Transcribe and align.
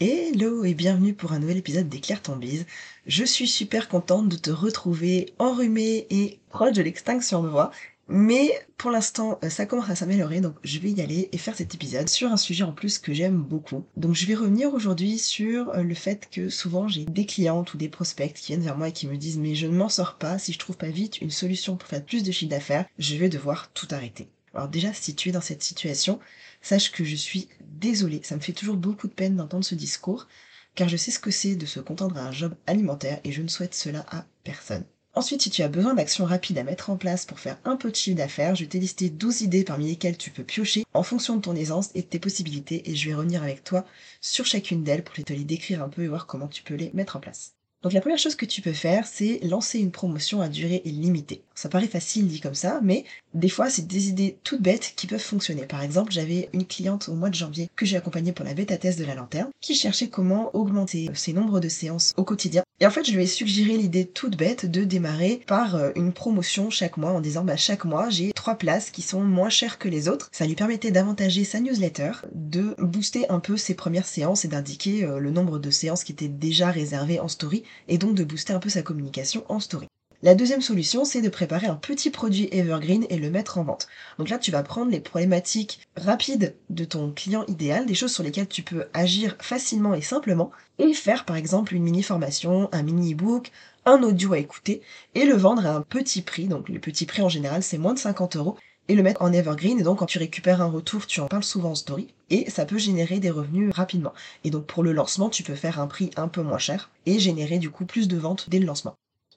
Hello 0.00 0.64
et 0.64 0.74
bienvenue 0.74 1.14
pour 1.14 1.32
un 1.32 1.38
nouvel 1.38 1.56
épisode 1.58 1.88
d'Éclaire 1.88 2.20
ton 2.20 2.34
bise. 2.34 2.66
Je 3.06 3.24
suis 3.24 3.46
super 3.46 3.88
contente 3.88 4.28
de 4.28 4.36
te 4.36 4.50
retrouver 4.50 5.32
enrhumée 5.38 6.08
et 6.10 6.40
proche 6.50 6.72
de 6.72 6.82
l'extinction 6.82 7.44
de 7.44 7.48
voix. 7.48 7.70
Mais 8.08 8.50
pour 8.76 8.90
l'instant, 8.90 9.38
euh, 9.44 9.50
ça 9.50 9.66
commence 9.66 9.88
à 9.90 9.94
s'améliorer, 9.94 10.40
donc 10.40 10.56
je 10.64 10.80
vais 10.80 10.90
y 10.90 11.00
aller 11.00 11.28
et 11.30 11.38
faire 11.38 11.54
cet 11.54 11.76
épisode 11.76 12.08
sur 12.08 12.32
un 12.32 12.36
sujet 12.36 12.64
en 12.64 12.72
plus 12.72 12.98
que 12.98 13.14
j'aime 13.14 13.38
beaucoup. 13.38 13.84
Donc 13.96 14.16
je 14.16 14.26
vais 14.26 14.34
revenir 14.34 14.74
aujourd'hui 14.74 15.16
sur 15.16 15.70
euh, 15.70 15.82
le 15.84 15.94
fait 15.94 16.28
que 16.28 16.48
souvent 16.48 16.88
j'ai 16.88 17.04
des 17.04 17.24
clientes 17.24 17.72
ou 17.72 17.76
des 17.76 17.88
prospects 17.88 18.32
qui 18.34 18.48
viennent 18.48 18.64
vers 18.64 18.76
moi 18.76 18.88
et 18.88 18.92
qui 18.92 19.06
me 19.06 19.16
disent 19.16 19.38
mais 19.38 19.54
je 19.54 19.68
ne 19.68 19.76
m'en 19.76 19.88
sors 19.88 20.18
pas, 20.18 20.40
si 20.40 20.52
je 20.52 20.58
trouve 20.58 20.76
pas 20.76 20.90
vite 20.90 21.20
une 21.20 21.30
solution 21.30 21.76
pour 21.76 21.88
faire 21.88 22.04
plus 22.04 22.24
de 22.24 22.32
chiffre 22.32 22.50
d'affaires, 22.50 22.84
je 22.98 23.14
vais 23.14 23.28
devoir 23.28 23.70
tout 23.72 23.86
arrêter. 23.92 24.28
Alors 24.54 24.68
déjà, 24.68 24.92
si 24.92 25.14
tu 25.14 25.28
es 25.28 25.32
dans 25.32 25.40
cette 25.40 25.62
situation, 25.62 26.20
sache 26.62 26.92
que 26.92 27.04
je 27.04 27.16
suis 27.16 27.48
désolée, 27.60 28.20
ça 28.22 28.36
me 28.36 28.40
fait 28.40 28.52
toujours 28.52 28.76
beaucoup 28.76 29.08
de 29.08 29.12
peine 29.12 29.36
d'entendre 29.36 29.64
ce 29.64 29.74
discours, 29.74 30.28
car 30.74 30.88
je 30.88 30.96
sais 30.96 31.10
ce 31.10 31.18
que 31.18 31.30
c'est 31.30 31.56
de 31.56 31.66
se 31.66 31.80
contenter 31.80 32.14
d'un 32.14 32.32
job 32.32 32.54
alimentaire 32.66 33.20
et 33.24 33.32
je 33.32 33.42
ne 33.42 33.48
souhaite 33.48 33.74
cela 33.74 34.06
à 34.10 34.26
personne. 34.44 34.84
Ensuite, 35.16 35.42
si 35.42 35.50
tu 35.50 35.62
as 35.62 35.68
besoin 35.68 35.94
d'actions 35.94 36.24
rapides 36.24 36.58
à 36.58 36.64
mettre 36.64 36.90
en 36.90 36.96
place 36.96 37.24
pour 37.24 37.38
faire 37.38 37.58
un 37.64 37.76
peu 37.76 37.90
de 37.90 37.96
chiffre 37.96 38.16
d'affaires, 38.16 38.56
je 38.56 38.64
t'ai 38.64 38.80
listé 38.80 39.10
12 39.10 39.42
idées 39.42 39.62
parmi 39.62 39.86
lesquelles 39.86 40.18
tu 40.18 40.30
peux 40.30 40.42
piocher 40.42 40.84
en 40.92 41.04
fonction 41.04 41.36
de 41.36 41.40
ton 41.40 41.54
aisance 41.54 41.90
et 41.94 42.02
de 42.02 42.06
tes 42.06 42.18
possibilités 42.18 42.90
et 42.90 42.96
je 42.96 43.08
vais 43.08 43.14
revenir 43.14 43.42
avec 43.42 43.62
toi 43.62 43.84
sur 44.20 44.44
chacune 44.44 44.82
d'elles 44.82 45.04
pour 45.04 45.14
te 45.14 45.32
les 45.32 45.44
décrire 45.44 45.82
un 45.84 45.88
peu 45.88 46.02
et 46.02 46.08
voir 46.08 46.26
comment 46.26 46.48
tu 46.48 46.64
peux 46.64 46.74
les 46.74 46.90
mettre 46.94 47.16
en 47.16 47.20
place. 47.20 47.53
Donc 47.84 47.92
la 47.92 48.00
première 48.00 48.18
chose 48.18 48.34
que 48.34 48.46
tu 48.46 48.62
peux 48.62 48.72
faire, 48.72 49.06
c'est 49.06 49.40
lancer 49.42 49.78
une 49.78 49.90
promotion 49.90 50.40
à 50.40 50.48
durée 50.48 50.80
illimitée. 50.86 51.42
Ça 51.54 51.68
paraît 51.68 51.86
facile 51.86 52.26
dit 52.26 52.40
comme 52.40 52.54
ça, 52.54 52.80
mais 52.82 53.04
des 53.34 53.50
fois 53.50 53.68
c'est 53.68 53.86
des 53.86 54.08
idées 54.08 54.38
toutes 54.42 54.62
bêtes 54.62 54.94
qui 54.96 55.06
peuvent 55.06 55.20
fonctionner. 55.20 55.66
Par 55.66 55.82
exemple, 55.82 56.10
j'avais 56.10 56.48
une 56.54 56.66
cliente 56.66 57.10
au 57.10 57.14
mois 57.14 57.28
de 57.28 57.34
janvier 57.34 57.68
que 57.76 57.84
j'ai 57.84 57.98
accompagnée 57.98 58.32
pour 58.32 58.46
la 58.46 58.54
bêta 58.54 58.78
test 58.78 58.98
de 58.98 59.04
la 59.04 59.14
lanterne, 59.14 59.50
qui 59.60 59.74
cherchait 59.74 60.08
comment 60.08 60.50
augmenter 60.56 61.10
ses 61.12 61.34
nombres 61.34 61.60
de 61.60 61.68
séances 61.68 62.14
au 62.16 62.24
quotidien. 62.24 62.62
Et 62.80 62.86
en 62.86 62.90
fait, 62.90 63.04
je 63.04 63.12
lui 63.12 63.22
ai 63.22 63.26
suggéré 63.26 63.76
l'idée 63.76 64.06
toute 64.06 64.36
bête 64.36 64.66
de 64.66 64.82
démarrer 64.82 65.42
par 65.46 65.76
euh, 65.76 65.92
une 65.94 66.12
promotion 66.12 66.70
chaque 66.70 66.96
mois 66.96 67.12
en 67.12 67.20
disant 67.20 67.44
bah 67.44 67.56
chaque 67.56 67.84
mois 67.84 68.10
j'ai 68.10 68.32
trois 68.32 68.56
places 68.56 68.90
qui 68.90 69.02
sont 69.02 69.22
moins 69.22 69.48
chères 69.48 69.78
que 69.78 69.88
les 69.88 70.08
autres. 70.08 70.28
Ça 70.32 70.46
lui 70.46 70.56
permettait 70.56 70.90
d'avantager 70.90 71.44
sa 71.44 71.60
newsletter, 71.60 72.12
de 72.34 72.74
booster 72.78 73.30
un 73.30 73.38
peu 73.40 73.56
ses 73.56 73.74
premières 73.74 74.06
séances 74.06 74.44
et 74.44 74.48
d'indiquer 74.48 75.04
euh, 75.04 75.18
le 75.18 75.30
nombre 75.30 75.58
de 75.58 75.70
séances 75.70 76.02
qui 76.02 76.12
étaient 76.12 76.28
déjà 76.28 76.70
réservées 76.70 77.20
en 77.20 77.28
story 77.28 77.62
et 77.88 77.98
donc 77.98 78.14
de 78.14 78.24
booster 78.24 78.52
un 78.52 78.60
peu 78.60 78.68
sa 78.68 78.82
communication 78.82 79.44
en 79.48 79.60
story. 79.60 79.86
La 80.24 80.34
deuxième 80.34 80.62
solution, 80.62 81.04
c'est 81.04 81.20
de 81.20 81.28
préparer 81.28 81.66
un 81.66 81.74
petit 81.74 82.08
produit 82.08 82.48
evergreen 82.50 83.04
et 83.10 83.18
le 83.18 83.28
mettre 83.28 83.58
en 83.58 83.64
vente. 83.64 83.88
Donc 84.18 84.30
là, 84.30 84.38
tu 84.38 84.50
vas 84.50 84.62
prendre 84.62 84.90
les 84.90 85.00
problématiques 85.00 85.80
rapides 85.96 86.54
de 86.70 86.84
ton 86.86 87.10
client 87.10 87.44
idéal, 87.46 87.84
des 87.84 87.94
choses 87.94 88.14
sur 88.14 88.22
lesquelles 88.22 88.48
tu 88.48 88.62
peux 88.62 88.86
agir 88.94 89.36
facilement 89.38 89.92
et 89.92 90.00
simplement, 90.00 90.50
et 90.78 90.94
faire 90.94 91.26
par 91.26 91.36
exemple 91.36 91.74
une 91.74 91.82
mini 91.82 92.02
formation, 92.02 92.70
un 92.72 92.82
mini 92.82 93.10
ebook, 93.10 93.52
un 93.84 94.02
audio 94.02 94.32
à 94.32 94.38
écouter, 94.38 94.80
et 95.14 95.26
le 95.26 95.34
vendre 95.34 95.66
à 95.66 95.74
un 95.74 95.82
petit 95.82 96.22
prix. 96.22 96.46
Donc 96.46 96.70
le 96.70 96.78
petit 96.78 97.04
prix 97.04 97.20
en 97.20 97.28
général, 97.28 97.62
c'est 97.62 97.76
moins 97.76 97.92
de 97.92 97.98
50 97.98 98.36
euros 98.36 98.56
et 98.88 98.94
le 98.94 99.02
mettre 99.02 99.22
en 99.22 99.32
evergreen. 99.32 99.78
Et 99.78 99.82
donc, 99.82 99.98
quand 99.98 100.06
tu 100.06 100.18
récupères 100.18 100.60
un 100.60 100.70
retour, 100.70 101.06
tu 101.06 101.20
en 101.20 101.28
parles 101.28 101.44
souvent 101.44 101.70
en 101.70 101.74
story. 101.74 102.08
Et 102.30 102.50
ça 102.50 102.64
peut 102.64 102.78
générer 102.78 103.20
des 103.20 103.30
revenus 103.30 103.72
rapidement. 103.74 104.12
Et 104.44 104.50
donc, 104.50 104.66
pour 104.66 104.82
le 104.82 104.92
lancement, 104.92 105.30
tu 105.30 105.42
peux 105.42 105.54
faire 105.54 105.80
un 105.80 105.86
prix 105.86 106.10
un 106.16 106.28
peu 106.28 106.42
moins 106.42 106.58
cher 106.58 106.90
et 107.06 107.18
générer 107.18 107.58
du 107.58 107.70
coup 107.70 107.84
plus 107.84 108.08
de 108.08 108.16
ventes 108.16 108.46
dès 108.48 108.58
le 108.58 108.66
lancement. 108.66 108.94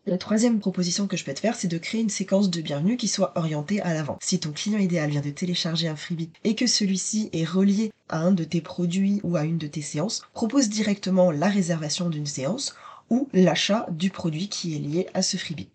La 0.08 0.18
troisième 0.18 0.60
proposition 0.60 1.06
que 1.06 1.18
je 1.18 1.26
peux 1.26 1.34
te 1.34 1.42
faire, 1.42 1.58
c'est 1.58 1.68
de 1.68 1.78
créer 1.78 2.00
une 2.00 2.10
séquence 2.10 2.50
de 2.50 2.62
bienvenue 2.62 2.96
qui 2.96 3.10
soit 3.10 3.38
orientée 3.38 3.82
à 3.82 3.94
l'avant. 3.94 4.18
Si 4.22 4.40
ton 4.40 4.54
client 4.54 4.80
idéal 4.80 5.10
vient 5.10 5.20
de 5.20 5.32
télécharger 5.32 5.90
un 5.90 5.98
freebie 5.98 6.30
et 6.46 6.56
que 6.56 6.66
celui-ci 6.66 7.30
est 7.34 7.44
relié 7.44 7.92
à 8.08 8.20
un 8.20 8.32
de 8.32 8.46
tes 8.46 8.62
produits 8.62 9.20
ou 9.24 9.36
à 9.36 9.44
une 9.44 9.58
de 9.58 9.68
tes 9.68 9.82
séances, 9.82 10.22
propose 10.32 10.70
directement 10.70 11.30
la 11.30 11.50
réservation 11.50 12.10
d'une 12.10 12.26
séance 12.26 12.74
ou 13.10 13.28
l'achat 13.34 13.86
du 13.92 14.10
produit 14.10 14.48
qui 14.48 14.76
est 14.76 14.80
lié 14.80 15.08
à 15.14 15.22
ce 15.22 15.36
freebie. 15.36 15.68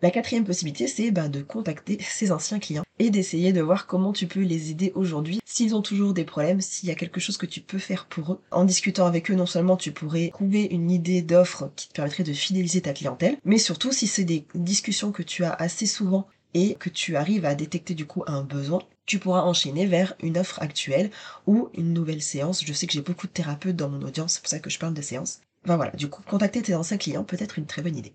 La 0.00 0.12
quatrième 0.12 0.44
possibilité, 0.44 0.86
c'est 0.86 1.10
bah, 1.10 1.28
de 1.28 1.42
contacter 1.42 1.98
ses 2.00 2.30
anciens 2.30 2.60
clients 2.60 2.84
et 3.00 3.10
d'essayer 3.10 3.52
de 3.52 3.60
voir 3.60 3.88
comment 3.88 4.12
tu 4.12 4.28
peux 4.28 4.42
les 4.42 4.70
aider 4.70 4.92
aujourd'hui, 4.94 5.40
s'ils 5.44 5.74
ont 5.74 5.82
toujours 5.82 6.14
des 6.14 6.22
problèmes, 6.22 6.60
s'il 6.60 6.88
y 6.88 6.92
a 6.92 6.94
quelque 6.94 7.18
chose 7.18 7.36
que 7.36 7.46
tu 7.46 7.60
peux 7.60 7.78
faire 7.78 8.06
pour 8.06 8.34
eux. 8.34 8.40
En 8.52 8.64
discutant 8.64 9.06
avec 9.06 9.28
eux, 9.28 9.34
non 9.34 9.46
seulement 9.46 9.76
tu 9.76 9.90
pourrais 9.90 10.28
trouver 10.28 10.68
une 10.70 10.92
idée 10.92 11.20
d'offre 11.20 11.72
qui 11.74 11.88
te 11.88 11.94
permettrait 11.94 12.22
de 12.22 12.32
fidéliser 12.32 12.80
ta 12.80 12.92
clientèle, 12.92 13.38
mais 13.44 13.58
surtout 13.58 13.90
si 13.90 14.06
c'est 14.06 14.22
des 14.22 14.46
discussions 14.54 15.10
que 15.10 15.24
tu 15.24 15.42
as 15.42 15.52
assez 15.52 15.86
souvent 15.86 16.28
et 16.54 16.76
que 16.76 16.90
tu 16.90 17.16
arrives 17.16 17.44
à 17.44 17.56
détecter 17.56 17.94
du 17.94 18.06
coup 18.06 18.22
un 18.28 18.42
besoin, 18.42 18.82
tu 19.04 19.18
pourras 19.18 19.42
enchaîner 19.42 19.86
vers 19.86 20.14
une 20.22 20.38
offre 20.38 20.62
actuelle 20.62 21.10
ou 21.48 21.70
une 21.74 21.92
nouvelle 21.92 22.22
séance. 22.22 22.64
Je 22.64 22.72
sais 22.72 22.86
que 22.86 22.92
j'ai 22.92 23.02
beaucoup 23.02 23.26
de 23.26 23.32
thérapeutes 23.32 23.74
dans 23.74 23.88
mon 23.88 24.02
audience, 24.02 24.34
c'est 24.34 24.42
pour 24.42 24.48
ça 24.48 24.60
que 24.60 24.70
je 24.70 24.78
parle 24.78 24.94
de 24.94 25.02
séance. 25.02 25.40
Enfin 25.64 25.74
voilà, 25.74 25.90
du 25.90 26.08
coup, 26.08 26.22
contacter 26.22 26.62
tes 26.62 26.76
anciens 26.76 26.98
clients 26.98 27.24
peut 27.24 27.36
être 27.40 27.58
une 27.58 27.66
très 27.66 27.82
bonne 27.82 27.96
idée. 27.96 28.12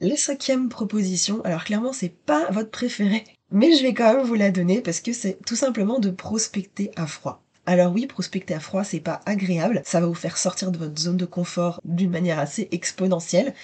La 0.00 0.16
cinquième 0.16 0.68
proposition, 0.68 1.40
alors 1.44 1.64
clairement 1.64 1.94
c'est 1.94 2.14
pas 2.14 2.50
votre 2.50 2.70
préféré, 2.70 3.24
mais 3.50 3.74
je 3.74 3.82
vais 3.82 3.94
quand 3.94 4.12
même 4.12 4.26
vous 4.26 4.34
la 4.34 4.50
donner 4.50 4.82
parce 4.82 5.00
que 5.00 5.14
c'est 5.14 5.38
tout 5.46 5.56
simplement 5.56 5.98
de 5.98 6.10
prospecter 6.10 6.90
à 6.96 7.06
froid. 7.06 7.42
Alors 7.64 7.94
oui, 7.94 8.06
prospecter 8.06 8.52
à 8.52 8.60
froid, 8.60 8.84
c'est 8.84 9.00
pas 9.00 9.22
agréable, 9.24 9.80
ça 9.86 10.00
va 10.00 10.06
vous 10.06 10.12
faire 10.12 10.36
sortir 10.36 10.70
de 10.70 10.76
votre 10.76 11.00
zone 11.00 11.16
de 11.16 11.24
confort 11.24 11.80
d'une 11.86 12.10
manière 12.10 12.38
assez 12.38 12.68
exponentielle, 12.72 13.54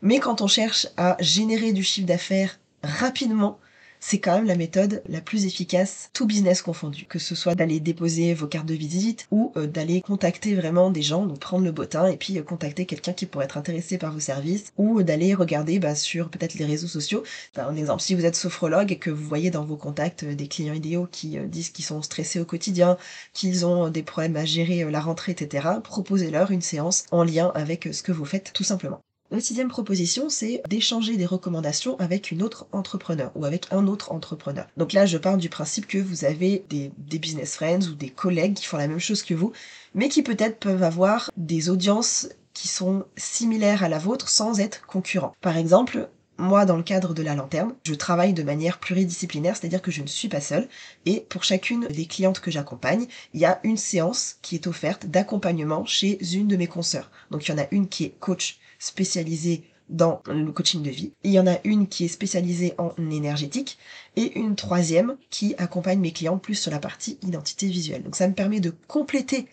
mais 0.00 0.20
quand 0.20 0.42
on 0.42 0.46
cherche 0.46 0.86
à 0.96 1.16
générer 1.18 1.72
du 1.72 1.82
chiffre 1.82 2.06
d'affaires 2.06 2.60
rapidement, 2.84 3.58
c'est 4.00 4.18
quand 4.18 4.34
même 4.34 4.46
la 4.46 4.56
méthode 4.56 5.02
la 5.08 5.20
plus 5.20 5.44
efficace, 5.44 6.10
tout 6.14 6.26
business 6.26 6.62
confondu. 6.62 7.04
Que 7.08 7.18
ce 7.18 7.34
soit 7.34 7.54
d'aller 7.54 7.80
déposer 7.80 8.34
vos 8.34 8.46
cartes 8.46 8.66
de 8.66 8.74
visite 8.74 9.26
ou 9.30 9.52
euh, 9.56 9.66
d'aller 9.66 10.00
contacter 10.00 10.54
vraiment 10.54 10.90
des 10.90 11.02
gens, 11.02 11.26
donc 11.26 11.38
prendre 11.38 11.64
le 11.64 11.72
bottin 11.72 12.06
et 12.06 12.16
puis 12.16 12.38
euh, 12.38 12.42
contacter 12.42 12.86
quelqu'un 12.86 13.12
qui 13.12 13.26
pourrait 13.26 13.44
être 13.44 13.58
intéressé 13.58 13.98
par 13.98 14.12
vos 14.12 14.20
services 14.20 14.72
ou 14.78 15.02
d'aller 15.02 15.34
regarder 15.34 15.78
bah, 15.78 15.94
sur 15.94 16.30
peut-être 16.30 16.54
les 16.54 16.64
réseaux 16.64 16.88
sociaux. 16.88 17.22
un 17.56 17.76
exemple, 17.76 18.02
si 18.02 18.14
vous 18.14 18.24
êtes 18.24 18.36
sophrologue 18.36 18.90
et 18.90 18.98
que 18.98 19.10
vous 19.10 19.24
voyez 19.24 19.50
dans 19.50 19.64
vos 19.64 19.76
contacts 19.76 20.24
euh, 20.24 20.34
des 20.34 20.48
clients 20.48 20.74
idéaux 20.74 21.06
qui 21.10 21.38
disent 21.46 21.70
qu'ils 21.70 21.84
sont 21.84 22.02
stressés 22.02 22.40
au 22.40 22.44
quotidien, 22.44 22.96
qu'ils 23.34 23.66
ont 23.66 23.90
des 23.90 24.02
problèmes 24.02 24.36
à 24.36 24.44
gérer 24.44 24.90
la 24.90 25.00
rentrée, 25.00 25.32
etc., 25.32 25.68
proposez-leur 25.84 26.50
une 26.50 26.62
séance 26.62 27.04
en 27.10 27.24
lien 27.24 27.52
avec 27.54 27.88
ce 27.92 28.02
que 28.02 28.12
vous 28.12 28.24
faites 28.24 28.52
tout 28.54 28.64
simplement. 28.64 29.00
La 29.32 29.38
sixième 29.38 29.68
proposition, 29.68 30.28
c'est 30.28 30.60
d'échanger 30.68 31.16
des 31.16 31.24
recommandations 31.24 31.96
avec 32.00 32.32
une 32.32 32.42
autre 32.42 32.66
entrepreneur 32.72 33.30
ou 33.36 33.44
avec 33.44 33.66
un 33.70 33.86
autre 33.86 34.10
entrepreneur. 34.10 34.66
Donc 34.76 34.92
là, 34.92 35.06
je 35.06 35.18
parle 35.18 35.38
du 35.38 35.48
principe 35.48 35.86
que 35.86 35.98
vous 35.98 36.24
avez 36.24 36.64
des, 36.68 36.90
business 36.98 37.54
friends 37.54 37.86
ou 37.88 37.94
des 37.94 38.10
collègues 38.10 38.54
qui 38.54 38.66
font 38.66 38.76
la 38.76 38.88
même 38.88 38.98
chose 38.98 39.22
que 39.22 39.34
vous, 39.34 39.52
mais 39.94 40.08
qui 40.08 40.24
peut-être 40.24 40.58
peuvent 40.58 40.82
avoir 40.82 41.30
des 41.36 41.70
audiences 41.70 42.28
qui 42.54 42.66
sont 42.66 43.04
similaires 43.16 43.84
à 43.84 43.88
la 43.88 43.98
vôtre 44.00 44.28
sans 44.28 44.58
être 44.58 44.84
concurrents. 44.86 45.36
Par 45.40 45.56
exemple, 45.56 46.08
moi, 46.36 46.64
dans 46.64 46.76
le 46.76 46.82
cadre 46.82 47.14
de 47.14 47.22
la 47.22 47.36
lanterne, 47.36 47.74
je 47.84 47.94
travaille 47.94 48.32
de 48.32 48.42
manière 48.42 48.80
pluridisciplinaire, 48.80 49.56
c'est-à-dire 49.56 49.82
que 49.82 49.92
je 49.92 50.02
ne 50.02 50.08
suis 50.08 50.28
pas 50.28 50.40
seule. 50.40 50.68
Et 51.06 51.20
pour 51.28 51.44
chacune 51.44 51.86
des 51.86 52.06
clientes 52.06 52.40
que 52.40 52.50
j'accompagne, 52.50 53.06
il 53.32 53.40
y 53.40 53.44
a 53.44 53.60
une 53.62 53.76
séance 53.76 54.38
qui 54.42 54.56
est 54.56 54.66
offerte 54.66 55.06
d'accompagnement 55.06 55.84
chez 55.84 56.18
une 56.34 56.48
de 56.48 56.56
mes 56.56 56.66
consoeurs. 56.66 57.12
Donc 57.30 57.46
il 57.46 57.52
y 57.52 57.54
en 57.54 57.62
a 57.62 57.68
une 57.70 57.86
qui 57.86 58.04
est 58.04 58.14
coach 58.18 58.58
spécialisée 58.80 59.62
dans 59.88 60.22
le 60.26 60.50
coaching 60.52 60.82
de 60.82 60.90
vie. 60.90 61.12
Il 61.24 61.32
y 61.32 61.38
en 61.38 61.46
a 61.46 61.58
une 61.64 61.86
qui 61.88 62.04
est 62.04 62.08
spécialisée 62.08 62.74
en 62.78 62.92
énergétique 63.10 63.78
et 64.16 64.38
une 64.38 64.56
troisième 64.56 65.16
qui 65.30 65.54
accompagne 65.58 66.00
mes 66.00 66.12
clients 66.12 66.38
plus 66.38 66.54
sur 66.54 66.70
la 66.70 66.78
partie 66.78 67.18
identité 67.22 67.66
visuelle. 67.66 68.02
Donc 68.02 68.16
ça 68.16 68.26
me 68.28 68.34
permet 68.34 68.60
de 68.60 68.72
compléter 68.88 69.48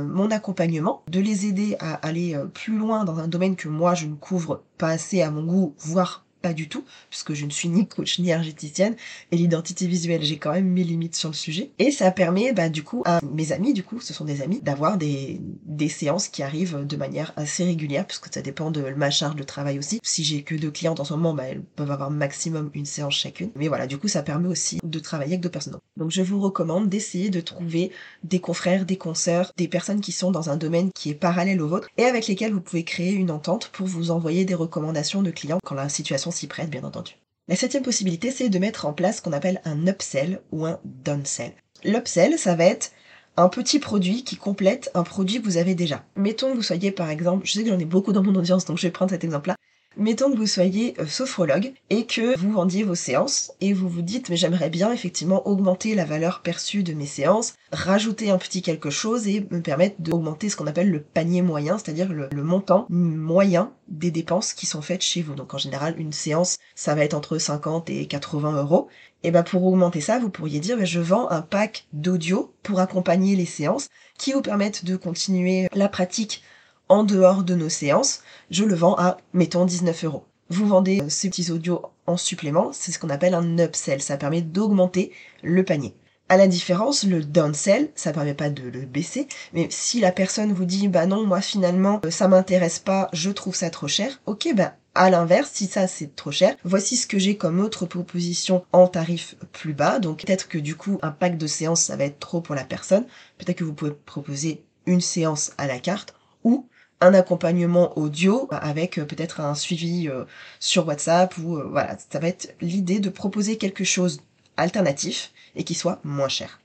euh, 0.00 0.04
mon 0.04 0.30
accompagnement, 0.30 1.02
de 1.08 1.20
les 1.20 1.46
aider 1.46 1.76
à 1.80 1.94
aller 1.94 2.34
euh, 2.34 2.46
plus 2.46 2.76
loin 2.76 3.04
dans 3.04 3.18
un 3.18 3.28
domaine 3.28 3.56
que 3.56 3.68
moi 3.68 3.94
je 3.94 4.06
ne 4.06 4.14
couvre 4.14 4.62
pas 4.76 4.90
assez 4.90 5.22
à 5.22 5.30
mon 5.30 5.44
goût, 5.44 5.74
voire 5.78 6.24
du 6.52 6.68
tout, 6.68 6.84
puisque 7.10 7.34
je 7.34 7.44
ne 7.44 7.50
suis 7.50 7.68
ni 7.68 7.86
coach 7.86 8.18
ni 8.18 8.28
énergéticienne, 8.28 8.96
et 9.32 9.36
l'identité 9.36 9.86
visuelle, 9.86 10.22
j'ai 10.22 10.38
quand 10.38 10.52
même 10.52 10.68
mes 10.68 10.84
limites 10.84 11.16
sur 11.16 11.28
le 11.28 11.34
sujet. 11.34 11.70
Et 11.78 11.90
ça 11.90 12.10
permet, 12.10 12.52
bah, 12.52 12.68
du 12.68 12.82
coup, 12.82 13.02
à 13.04 13.20
mes 13.22 13.52
amis, 13.52 13.72
du 13.72 13.82
coup, 13.82 14.00
ce 14.00 14.12
sont 14.12 14.24
des 14.24 14.42
amis, 14.42 14.60
d'avoir 14.60 14.96
des, 14.96 15.40
des 15.64 15.88
séances 15.88 16.28
qui 16.28 16.42
arrivent 16.42 16.86
de 16.86 16.96
manière 16.96 17.32
assez 17.36 17.64
régulière, 17.64 18.06
puisque 18.06 18.32
ça 18.32 18.42
dépend 18.42 18.70
de 18.70 18.82
ma 18.96 19.10
charge 19.10 19.36
de 19.36 19.42
travail 19.42 19.78
aussi. 19.78 20.00
Si 20.02 20.24
j'ai 20.24 20.42
que 20.42 20.54
deux 20.54 20.70
clientes 20.70 21.00
en 21.00 21.04
ce 21.04 21.12
moment, 21.14 21.34
bah, 21.34 21.44
elles 21.44 21.62
peuvent 21.62 21.90
avoir 21.90 22.10
maximum 22.10 22.70
une 22.74 22.86
séance 22.86 23.14
chacune. 23.14 23.50
Mais 23.56 23.68
voilà, 23.68 23.86
du 23.86 23.98
coup, 23.98 24.08
ça 24.08 24.22
permet 24.22 24.48
aussi 24.48 24.78
de 24.82 24.98
travailler 24.98 25.32
avec 25.32 25.42
deux 25.42 25.48
personnes. 25.48 25.76
Donc, 25.96 26.10
je 26.10 26.22
vous 26.22 26.40
recommande 26.40 26.88
d'essayer 26.88 27.30
de 27.30 27.40
trouver 27.40 27.90
des 28.24 28.40
confrères, 28.40 28.84
des 28.84 28.96
consoeurs, 28.96 29.52
des 29.56 29.68
personnes 29.68 30.00
qui 30.00 30.12
sont 30.12 30.30
dans 30.30 30.50
un 30.50 30.56
domaine 30.56 30.90
qui 30.94 31.10
est 31.10 31.14
parallèle 31.14 31.60
au 31.60 31.68
vôtre, 31.68 31.88
et 31.96 32.04
avec 32.04 32.26
lesquelles 32.26 32.52
vous 32.52 32.60
pouvez 32.60 32.84
créer 32.84 33.12
une 33.12 33.30
entente 33.30 33.68
pour 33.72 33.86
vous 33.86 34.10
envoyer 34.10 34.44
des 34.44 34.54
recommandations 34.54 35.22
de 35.22 35.30
clients 35.30 35.58
quand 35.64 35.74
la 35.74 35.88
situation 35.88 36.30
prête 36.46 36.70
bien 36.70 36.84
entendu. 36.84 37.16
La 37.48 37.56
septième 37.56 37.82
possibilité, 37.82 38.30
c'est 38.30 38.50
de 38.50 38.58
mettre 38.58 38.86
en 38.86 38.92
place 38.92 39.16
ce 39.16 39.22
qu'on 39.22 39.32
appelle 39.32 39.60
un 39.64 39.86
upsell 39.86 40.40
ou 40.52 40.66
un 40.66 40.78
downsell. 40.84 41.52
L'upsell, 41.84 42.38
ça 42.38 42.54
va 42.54 42.64
être 42.64 42.92
un 43.38 43.48
petit 43.48 43.78
produit 43.78 44.24
qui 44.24 44.36
complète 44.36 44.90
un 44.94 45.04
produit 45.04 45.40
que 45.40 45.44
vous 45.44 45.56
avez 45.56 45.74
déjà. 45.74 46.04
Mettons 46.16 46.50
que 46.50 46.56
vous 46.56 46.62
soyez 46.62 46.90
par 46.90 47.08
exemple, 47.08 47.46
je 47.46 47.52
sais 47.52 47.62
que 47.62 47.70
j'en 47.70 47.78
ai 47.78 47.84
beaucoup 47.84 48.12
dans 48.12 48.22
mon 48.22 48.34
audience, 48.34 48.64
donc 48.64 48.78
je 48.78 48.86
vais 48.86 48.90
prendre 48.90 49.10
cet 49.10 49.24
exemple-là. 49.24 49.54
Mettons 50.00 50.30
que 50.30 50.36
vous 50.36 50.46
soyez 50.46 50.94
euh, 51.00 51.06
sophrologue 51.06 51.72
et 51.90 52.06
que 52.06 52.38
vous 52.38 52.52
vendiez 52.52 52.84
vos 52.84 52.94
séances 52.94 53.50
et 53.60 53.72
vous 53.72 53.88
vous 53.88 54.00
dites 54.00 54.28
mais 54.28 54.36
j'aimerais 54.36 54.70
bien 54.70 54.92
effectivement 54.92 55.44
augmenter 55.48 55.96
la 55.96 56.04
valeur 56.04 56.40
perçue 56.40 56.84
de 56.84 56.92
mes 56.92 57.04
séances, 57.04 57.54
rajouter 57.72 58.30
un 58.30 58.38
petit 58.38 58.62
quelque 58.62 58.90
chose 58.90 59.26
et 59.26 59.44
me 59.50 59.60
permettre 59.60 59.96
d'augmenter 59.98 60.50
ce 60.50 60.56
qu'on 60.56 60.68
appelle 60.68 60.92
le 60.92 61.02
panier 61.02 61.42
moyen, 61.42 61.78
c'est-à-dire 61.78 62.12
le, 62.12 62.28
montant 62.44 62.86
moyen 62.90 63.72
des 63.88 64.12
dépenses 64.12 64.52
qui 64.52 64.66
sont 64.66 64.82
faites 64.82 65.02
chez 65.02 65.20
vous. 65.20 65.34
Donc 65.34 65.52
en 65.52 65.58
général 65.58 65.98
une 65.98 66.12
séance 66.12 66.58
ça 66.76 66.94
va 66.94 67.02
être 67.02 67.14
entre 67.14 67.38
50 67.38 67.90
et 67.90 68.06
80 68.06 68.52
euros. 68.52 68.86
Et 69.24 69.32
ben 69.32 69.42
pour 69.42 69.64
augmenter 69.64 70.00
ça, 70.00 70.20
vous 70.20 70.30
pourriez 70.30 70.60
dire 70.60 70.76
ben, 70.76 70.86
je 70.86 71.00
vends 71.00 71.28
un 71.28 71.42
pack 71.42 71.88
d'audio 71.92 72.54
pour 72.62 72.78
accompagner 72.78 73.34
les 73.34 73.46
séances 73.46 73.88
qui 74.16 74.32
vous 74.32 74.42
permettent 74.42 74.84
de 74.84 74.94
continuer 74.94 75.68
la 75.74 75.88
pratique 75.88 76.44
en 76.88 77.04
dehors 77.04 77.44
de 77.44 77.54
nos 77.54 77.68
séances, 77.68 78.22
je 78.50 78.64
le 78.64 78.74
vends 78.74 78.96
à, 78.96 79.18
mettons, 79.32 79.64
19 79.64 80.04
euros. 80.04 80.24
Vous 80.50 80.66
vendez 80.66 81.00
euh, 81.00 81.08
ces 81.08 81.28
petits 81.28 81.50
audios 81.50 81.82
en 82.06 82.16
supplément, 82.16 82.70
c'est 82.72 82.90
ce 82.92 82.98
qu'on 82.98 83.10
appelle 83.10 83.34
un 83.34 83.58
upsell, 83.58 84.00
ça 84.00 84.16
permet 84.16 84.40
d'augmenter 84.40 85.12
le 85.42 85.62
panier. 85.62 85.94
À 86.30 86.36
la 86.36 86.46
différence, 86.46 87.04
le 87.04 87.24
downsell, 87.24 87.90
ça 87.94 88.12
permet 88.12 88.34
pas 88.34 88.50
de 88.50 88.62
le 88.62 88.80
baisser, 88.80 89.28
mais 89.54 89.66
si 89.70 90.00
la 90.00 90.12
personne 90.12 90.52
vous 90.52 90.66
dit 90.66 90.88
bah 90.88 91.06
non, 91.06 91.24
moi 91.24 91.40
finalement 91.40 92.00
euh, 92.04 92.10
ça 92.10 92.28
m'intéresse 92.28 92.78
pas, 92.78 93.08
je 93.12 93.30
trouve 93.30 93.54
ça 93.54 93.70
trop 93.70 93.88
cher, 93.88 94.20
ok 94.26 94.54
bah 94.54 94.74
à 94.94 95.10
l'inverse, 95.10 95.50
si 95.54 95.66
ça 95.66 95.86
c'est 95.86 96.16
trop 96.16 96.32
cher, 96.32 96.56
voici 96.64 96.96
ce 96.96 97.06
que 97.06 97.18
j'ai 97.18 97.36
comme 97.36 97.60
autre 97.60 97.86
proposition 97.86 98.64
en 98.72 98.88
tarif 98.88 99.36
plus 99.52 99.72
bas. 99.72 100.00
Donc 100.00 100.24
peut-être 100.24 100.48
que 100.48 100.58
du 100.58 100.74
coup 100.74 100.98
un 101.02 101.12
pack 101.12 101.38
de 101.38 101.46
séances 101.46 101.82
ça 101.82 101.96
va 101.96 102.04
être 102.04 102.18
trop 102.18 102.40
pour 102.40 102.54
la 102.54 102.64
personne. 102.64 103.06
Peut-être 103.38 103.58
que 103.58 103.64
vous 103.64 103.74
pouvez 103.74 103.92
proposer 103.92 104.64
une 104.86 105.00
séance 105.00 105.52
à 105.56 105.66
la 105.66 105.78
carte 105.78 106.14
ou 106.42 106.66
un 107.00 107.14
accompagnement 107.14 107.96
audio 107.98 108.48
avec 108.50 108.98
euh, 108.98 109.04
peut-être 109.04 109.40
un 109.40 109.54
suivi 109.54 110.08
euh, 110.08 110.24
sur 110.60 110.86
WhatsApp 110.86 111.36
ou 111.38 111.56
euh, 111.56 111.68
voilà, 111.70 111.96
ça 112.10 112.18
va 112.18 112.28
être 112.28 112.54
l'idée 112.60 113.00
de 113.00 113.08
proposer 113.08 113.56
quelque 113.56 113.84
chose 113.84 114.20
alternatif 114.56 115.32
et 115.54 115.64
qui 115.64 115.74
soit 115.74 116.00
moins 116.04 116.28
cher. 116.28 116.60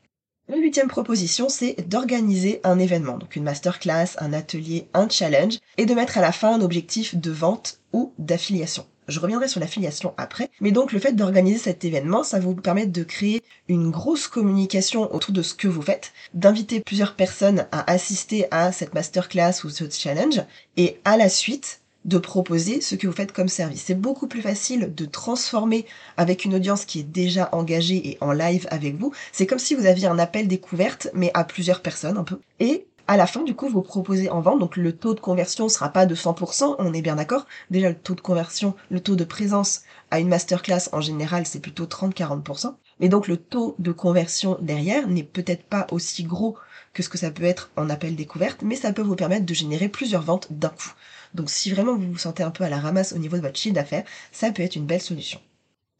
La 0.49 0.57
huitième 0.57 0.89
proposition, 0.89 1.47
c'est 1.47 1.87
d'organiser 1.87 2.59
un 2.65 2.77
événement, 2.77 3.17
donc 3.17 3.37
une 3.37 3.43
masterclass, 3.43 4.17
un 4.17 4.33
atelier, 4.33 4.89
un 4.93 5.07
challenge, 5.07 5.59
et 5.77 5.85
de 5.85 5.93
mettre 5.93 6.17
à 6.17 6.21
la 6.21 6.33
fin 6.33 6.55
un 6.55 6.61
objectif 6.61 7.15
de 7.15 7.31
vente 7.31 7.79
ou 7.93 8.13
d'affiliation. 8.17 8.85
Je 9.07 9.19
reviendrai 9.19 9.47
sur 9.47 9.59
l'affiliation 9.59 10.13
après. 10.17 10.49
Mais 10.61 10.71
donc 10.71 10.91
le 10.91 10.99
fait 10.99 11.13
d'organiser 11.13 11.57
cet 11.57 11.85
événement, 11.85 12.23
ça 12.23 12.39
vous 12.39 12.55
permettre 12.55 12.91
de 12.91 13.03
créer 13.03 13.41
une 13.67 13.91
grosse 13.91 14.27
communication 14.27 15.13
autour 15.13 15.33
de 15.33 15.41
ce 15.41 15.53
que 15.53 15.67
vous 15.67 15.81
faites, 15.81 16.13
d'inviter 16.33 16.79
plusieurs 16.79 17.15
personnes 17.15 17.65
à 17.71 17.89
assister 17.91 18.45
à 18.51 18.71
cette 18.71 18.93
masterclass 18.93 19.63
ou 19.63 19.69
ce 19.69 19.89
challenge, 19.89 20.41
et 20.77 20.99
à 21.05 21.17
la 21.17 21.29
suite, 21.29 21.79
de 22.05 22.17
proposer 22.17 22.81
ce 22.81 22.95
que 22.95 23.07
vous 23.07 23.13
faites 23.13 23.31
comme 23.31 23.47
service. 23.47 23.83
C'est 23.85 23.99
beaucoup 23.99 24.27
plus 24.27 24.41
facile 24.41 24.93
de 24.93 25.05
transformer 25.05 25.85
avec 26.17 26.45
une 26.45 26.55
audience 26.55 26.85
qui 26.85 26.99
est 26.99 27.03
déjà 27.03 27.49
engagée 27.53 28.09
et 28.09 28.17
en 28.21 28.31
live 28.31 28.67
avec 28.71 28.97
vous. 28.97 29.13
C'est 29.31 29.47
comme 29.47 29.59
si 29.59 29.75
vous 29.75 29.85
aviez 29.85 30.07
un 30.07 30.19
appel 30.19 30.47
découverte, 30.47 31.07
mais 31.13 31.31
à 31.33 31.43
plusieurs 31.43 31.81
personnes 31.81 32.17
un 32.17 32.23
peu. 32.23 32.39
Et 32.59 32.87
à 33.07 33.17
la 33.17 33.27
fin, 33.27 33.43
du 33.43 33.53
coup, 33.53 33.67
vous 33.67 33.81
proposez 33.81 34.29
en 34.29 34.39
vente, 34.39 34.59
donc 34.59 34.77
le 34.77 34.95
taux 34.95 35.13
de 35.13 35.19
conversion 35.19 35.67
sera 35.67 35.89
pas 35.89 36.05
de 36.05 36.15
100%, 36.15 36.75
on 36.79 36.93
est 36.93 37.01
bien 37.01 37.17
d'accord. 37.17 37.45
Déjà, 37.69 37.89
le 37.89 37.95
taux 37.95 38.15
de 38.15 38.21
conversion, 38.21 38.75
le 38.89 39.01
taux 39.01 39.17
de 39.17 39.25
présence 39.25 39.81
à 40.09 40.19
une 40.19 40.29
masterclass, 40.29 40.89
en 40.93 41.01
général, 41.01 41.45
c'est 41.45 41.59
plutôt 41.59 41.85
30-40%. 41.85 42.75
Mais 43.01 43.09
donc, 43.09 43.27
le 43.27 43.35
taux 43.35 43.75
de 43.79 43.91
conversion 43.91 44.57
derrière 44.61 45.07
n'est 45.07 45.23
peut-être 45.23 45.63
pas 45.65 45.85
aussi 45.91 46.23
gros 46.23 46.55
que 46.93 47.03
ce 47.03 47.09
que 47.09 47.17
ça 47.17 47.31
peut 47.31 47.43
être 47.43 47.71
en 47.75 47.89
appel 47.89 48.15
découverte, 48.15 48.61
mais 48.61 48.75
ça 48.75 48.93
peut 48.93 49.01
vous 49.01 49.15
permettre 49.15 49.45
de 49.45 49.53
générer 49.53 49.89
plusieurs 49.89 50.21
ventes 50.21 50.47
d'un 50.51 50.69
coup. 50.69 50.93
Donc, 51.33 51.49
si 51.49 51.71
vraiment 51.71 51.95
vous 51.95 52.11
vous 52.11 52.17
sentez 52.17 52.43
un 52.43 52.51
peu 52.51 52.63
à 52.63 52.69
la 52.69 52.79
ramasse 52.79 53.11
au 53.11 53.17
niveau 53.17 53.35
de 53.35 53.41
votre 53.41 53.59
chiffre 53.59 53.75
d'affaires, 53.75 54.05
ça 54.31 54.51
peut 54.51 54.63
être 54.63 54.77
une 54.77 54.85
belle 54.85 55.01
solution. 55.01 55.41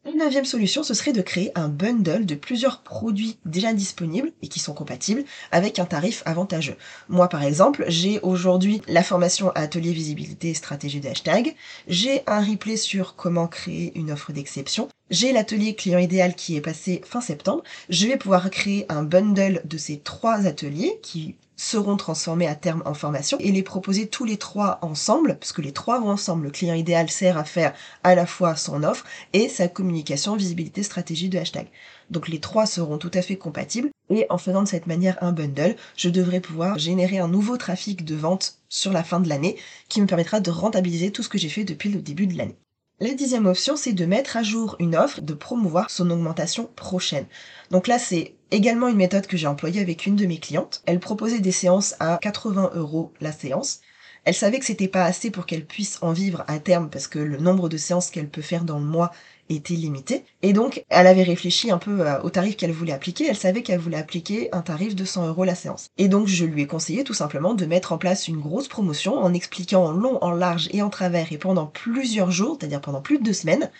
Une 0.06 0.18
neuvième 0.18 0.44
solution, 0.44 0.82
ce 0.82 0.92
serait 0.92 1.14
de 1.14 1.22
créer 1.22 1.50
un 1.54 1.68
bundle 1.68 2.26
de 2.26 2.34
plusieurs 2.34 2.82
produits 2.82 3.38
déjà 3.46 3.72
disponibles 3.72 4.32
et 4.42 4.48
qui 4.48 4.60
sont 4.60 4.74
compatibles 4.74 5.24
avec 5.50 5.78
un 5.78 5.86
tarif 5.86 6.22
avantageux. 6.26 6.76
Moi, 7.08 7.26
par 7.30 7.42
exemple, 7.42 7.86
j'ai 7.88 8.20
aujourd'hui 8.20 8.82
la 8.86 9.02
formation 9.02 9.50
Atelier 9.54 9.92
Visibilité 9.92 10.50
et 10.50 10.54
Stratégie 10.54 11.00
de 11.00 11.08
Hashtag. 11.08 11.54
J'ai 11.88 12.22
un 12.26 12.44
replay 12.44 12.76
sur 12.76 13.16
comment 13.16 13.46
créer 13.46 13.92
une 13.98 14.10
offre 14.10 14.32
d'exception. 14.32 14.90
J'ai 15.08 15.32
l'atelier 15.32 15.74
client 15.74 15.98
idéal 15.98 16.34
qui 16.34 16.56
est 16.56 16.60
passé 16.60 17.00
fin 17.06 17.22
septembre. 17.22 17.62
Je 17.88 18.06
vais 18.06 18.18
pouvoir 18.18 18.50
créer 18.50 18.84
un 18.90 19.04
bundle 19.04 19.62
de 19.64 19.78
ces 19.78 20.00
trois 20.00 20.46
ateliers 20.46 20.98
qui 21.02 21.34
seront 21.56 21.96
transformés 21.96 22.46
à 22.46 22.54
terme 22.54 22.82
en 22.84 22.94
formation 22.94 23.38
et 23.40 23.52
les 23.52 23.62
proposer 23.62 24.08
tous 24.08 24.24
les 24.24 24.36
trois 24.36 24.78
ensemble, 24.82 25.36
parce 25.38 25.52
que 25.52 25.62
les 25.62 25.72
trois 25.72 26.00
vont 26.00 26.10
ensemble. 26.10 26.44
Le 26.44 26.50
client 26.50 26.74
idéal 26.74 27.10
sert 27.10 27.38
à 27.38 27.44
faire 27.44 27.74
à 28.02 28.14
la 28.14 28.26
fois 28.26 28.56
son 28.56 28.82
offre 28.82 29.04
et 29.32 29.48
sa 29.48 29.68
communication, 29.68 30.36
visibilité, 30.36 30.82
stratégie 30.82 31.28
de 31.28 31.38
hashtag. 31.38 31.68
Donc 32.10 32.28
les 32.28 32.40
trois 32.40 32.66
seront 32.66 32.98
tout 32.98 33.10
à 33.14 33.22
fait 33.22 33.36
compatibles 33.36 33.90
et 34.10 34.26
en 34.30 34.38
faisant 34.38 34.62
de 34.62 34.68
cette 34.68 34.86
manière 34.86 35.16
un 35.22 35.32
bundle, 35.32 35.76
je 35.96 36.10
devrais 36.10 36.40
pouvoir 36.40 36.78
générer 36.78 37.18
un 37.18 37.28
nouveau 37.28 37.56
trafic 37.56 38.04
de 38.04 38.14
vente 38.14 38.58
sur 38.68 38.92
la 38.92 39.04
fin 39.04 39.20
de 39.20 39.28
l'année 39.28 39.56
qui 39.88 40.00
me 40.00 40.06
permettra 40.06 40.40
de 40.40 40.50
rentabiliser 40.50 41.10
tout 41.10 41.22
ce 41.22 41.28
que 41.28 41.38
j'ai 41.38 41.48
fait 41.48 41.64
depuis 41.64 41.90
le 41.90 42.02
début 42.02 42.26
de 42.26 42.36
l'année. 42.36 42.56
La 43.00 43.12
dixième 43.12 43.46
option, 43.46 43.74
c'est 43.76 43.92
de 43.92 44.06
mettre 44.06 44.36
à 44.36 44.44
jour 44.44 44.76
une 44.78 44.94
offre, 44.94 45.20
de 45.20 45.34
promouvoir 45.34 45.90
son 45.90 46.10
augmentation 46.10 46.70
prochaine. 46.76 47.26
Donc 47.72 47.88
là, 47.88 47.98
c'est 47.98 48.36
également 48.52 48.86
une 48.86 48.96
méthode 48.96 49.26
que 49.26 49.36
j'ai 49.36 49.48
employée 49.48 49.80
avec 49.80 50.06
une 50.06 50.14
de 50.14 50.26
mes 50.26 50.38
clientes. 50.38 50.80
Elle 50.86 51.00
proposait 51.00 51.40
des 51.40 51.50
séances 51.50 51.96
à 51.98 52.18
80 52.18 52.70
euros 52.74 53.12
la 53.20 53.32
séance. 53.32 53.80
Elle 54.24 54.34
savait 54.34 54.60
que 54.60 54.64
c'était 54.64 54.86
pas 54.86 55.04
assez 55.04 55.32
pour 55.32 55.44
qu'elle 55.44 55.66
puisse 55.66 55.98
en 56.02 56.12
vivre 56.12 56.44
à 56.46 56.60
terme 56.60 56.88
parce 56.88 57.08
que 57.08 57.18
le 57.18 57.38
nombre 57.38 57.68
de 57.68 57.76
séances 57.76 58.10
qu'elle 58.10 58.30
peut 58.30 58.42
faire 58.42 58.64
dans 58.64 58.78
le 58.78 58.84
mois 58.84 59.10
était 59.48 59.74
limité. 59.74 60.24
Et 60.42 60.52
donc, 60.52 60.84
elle 60.88 61.06
avait 61.06 61.22
réfléchi 61.22 61.70
un 61.70 61.78
peu 61.78 62.00
euh, 62.00 62.20
au 62.22 62.30
tarif 62.30 62.56
qu'elle 62.56 62.72
voulait 62.72 62.92
appliquer. 62.92 63.26
Elle 63.26 63.36
savait 63.36 63.62
qu'elle 63.62 63.78
voulait 63.78 63.98
appliquer 63.98 64.48
un 64.52 64.62
tarif 64.62 64.94
de 64.94 65.04
100 65.04 65.28
euros 65.28 65.44
la 65.44 65.54
séance. 65.54 65.88
Et 65.98 66.08
donc, 66.08 66.26
je 66.26 66.44
lui 66.44 66.62
ai 66.62 66.66
conseillé 66.66 67.04
tout 67.04 67.14
simplement 67.14 67.54
de 67.54 67.66
mettre 67.66 67.92
en 67.92 67.98
place 67.98 68.28
une 68.28 68.40
grosse 68.40 68.68
promotion 68.68 69.16
en 69.16 69.34
expliquant 69.34 69.84
en 69.84 69.92
long, 69.92 70.18
en 70.22 70.30
large 70.30 70.68
et 70.72 70.82
en 70.82 70.90
travers 70.90 71.32
et 71.32 71.38
pendant 71.38 71.66
plusieurs 71.66 72.30
jours, 72.30 72.56
c'est-à-dire 72.58 72.80
pendant 72.80 73.02
plus 73.02 73.18
de 73.18 73.24
deux 73.24 73.32
semaines, 73.32 73.70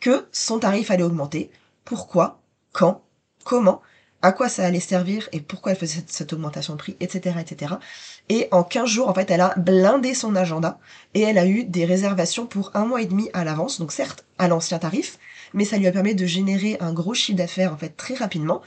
que 0.00 0.26
son 0.32 0.58
tarif 0.58 0.90
allait 0.90 1.02
augmenter. 1.02 1.50
Pourquoi? 1.84 2.40
Quand? 2.72 3.02
Comment? 3.44 3.80
À 4.22 4.32
quoi 4.32 4.48
ça 4.48 4.64
allait 4.64 4.80
servir 4.80 5.28
et 5.32 5.40
pourquoi 5.40 5.72
elle 5.72 5.78
faisait 5.78 6.02
cette, 6.06 6.32
augmentation 6.32 6.74
de 6.74 6.78
prix, 6.78 6.96
etc., 7.00 7.36
etc. 7.40 7.74
Et 8.28 8.48
en 8.50 8.64
15 8.64 8.88
jours, 8.88 9.08
en 9.08 9.14
fait, 9.14 9.30
elle 9.30 9.40
a 9.40 9.54
blindé 9.56 10.14
son 10.14 10.34
agenda 10.34 10.78
et 11.14 11.20
elle 11.22 11.38
a 11.38 11.46
eu 11.46 11.64
des 11.64 11.84
réservations 11.84 12.46
pour 12.46 12.72
un 12.74 12.84
mois 12.84 13.02
et 13.02 13.06
demi 13.06 13.30
à 13.32 13.44
l'avance. 13.44 13.78
Donc 13.78 13.92
certes, 13.92 14.24
à 14.38 14.48
l'ancien 14.48 14.78
tarif, 14.78 15.18
mais 15.54 15.64
ça 15.64 15.78
lui 15.78 15.86
a 15.86 15.92
permis 15.92 16.14
de 16.14 16.26
générer 16.26 16.76
un 16.80 16.92
gros 16.92 17.14
chiffre 17.14 17.38
d'affaires, 17.38 17.72
en 17.72 17.76
fait, 17.76 17.96
très 17.96 18.14
rapidement 18.14 18.62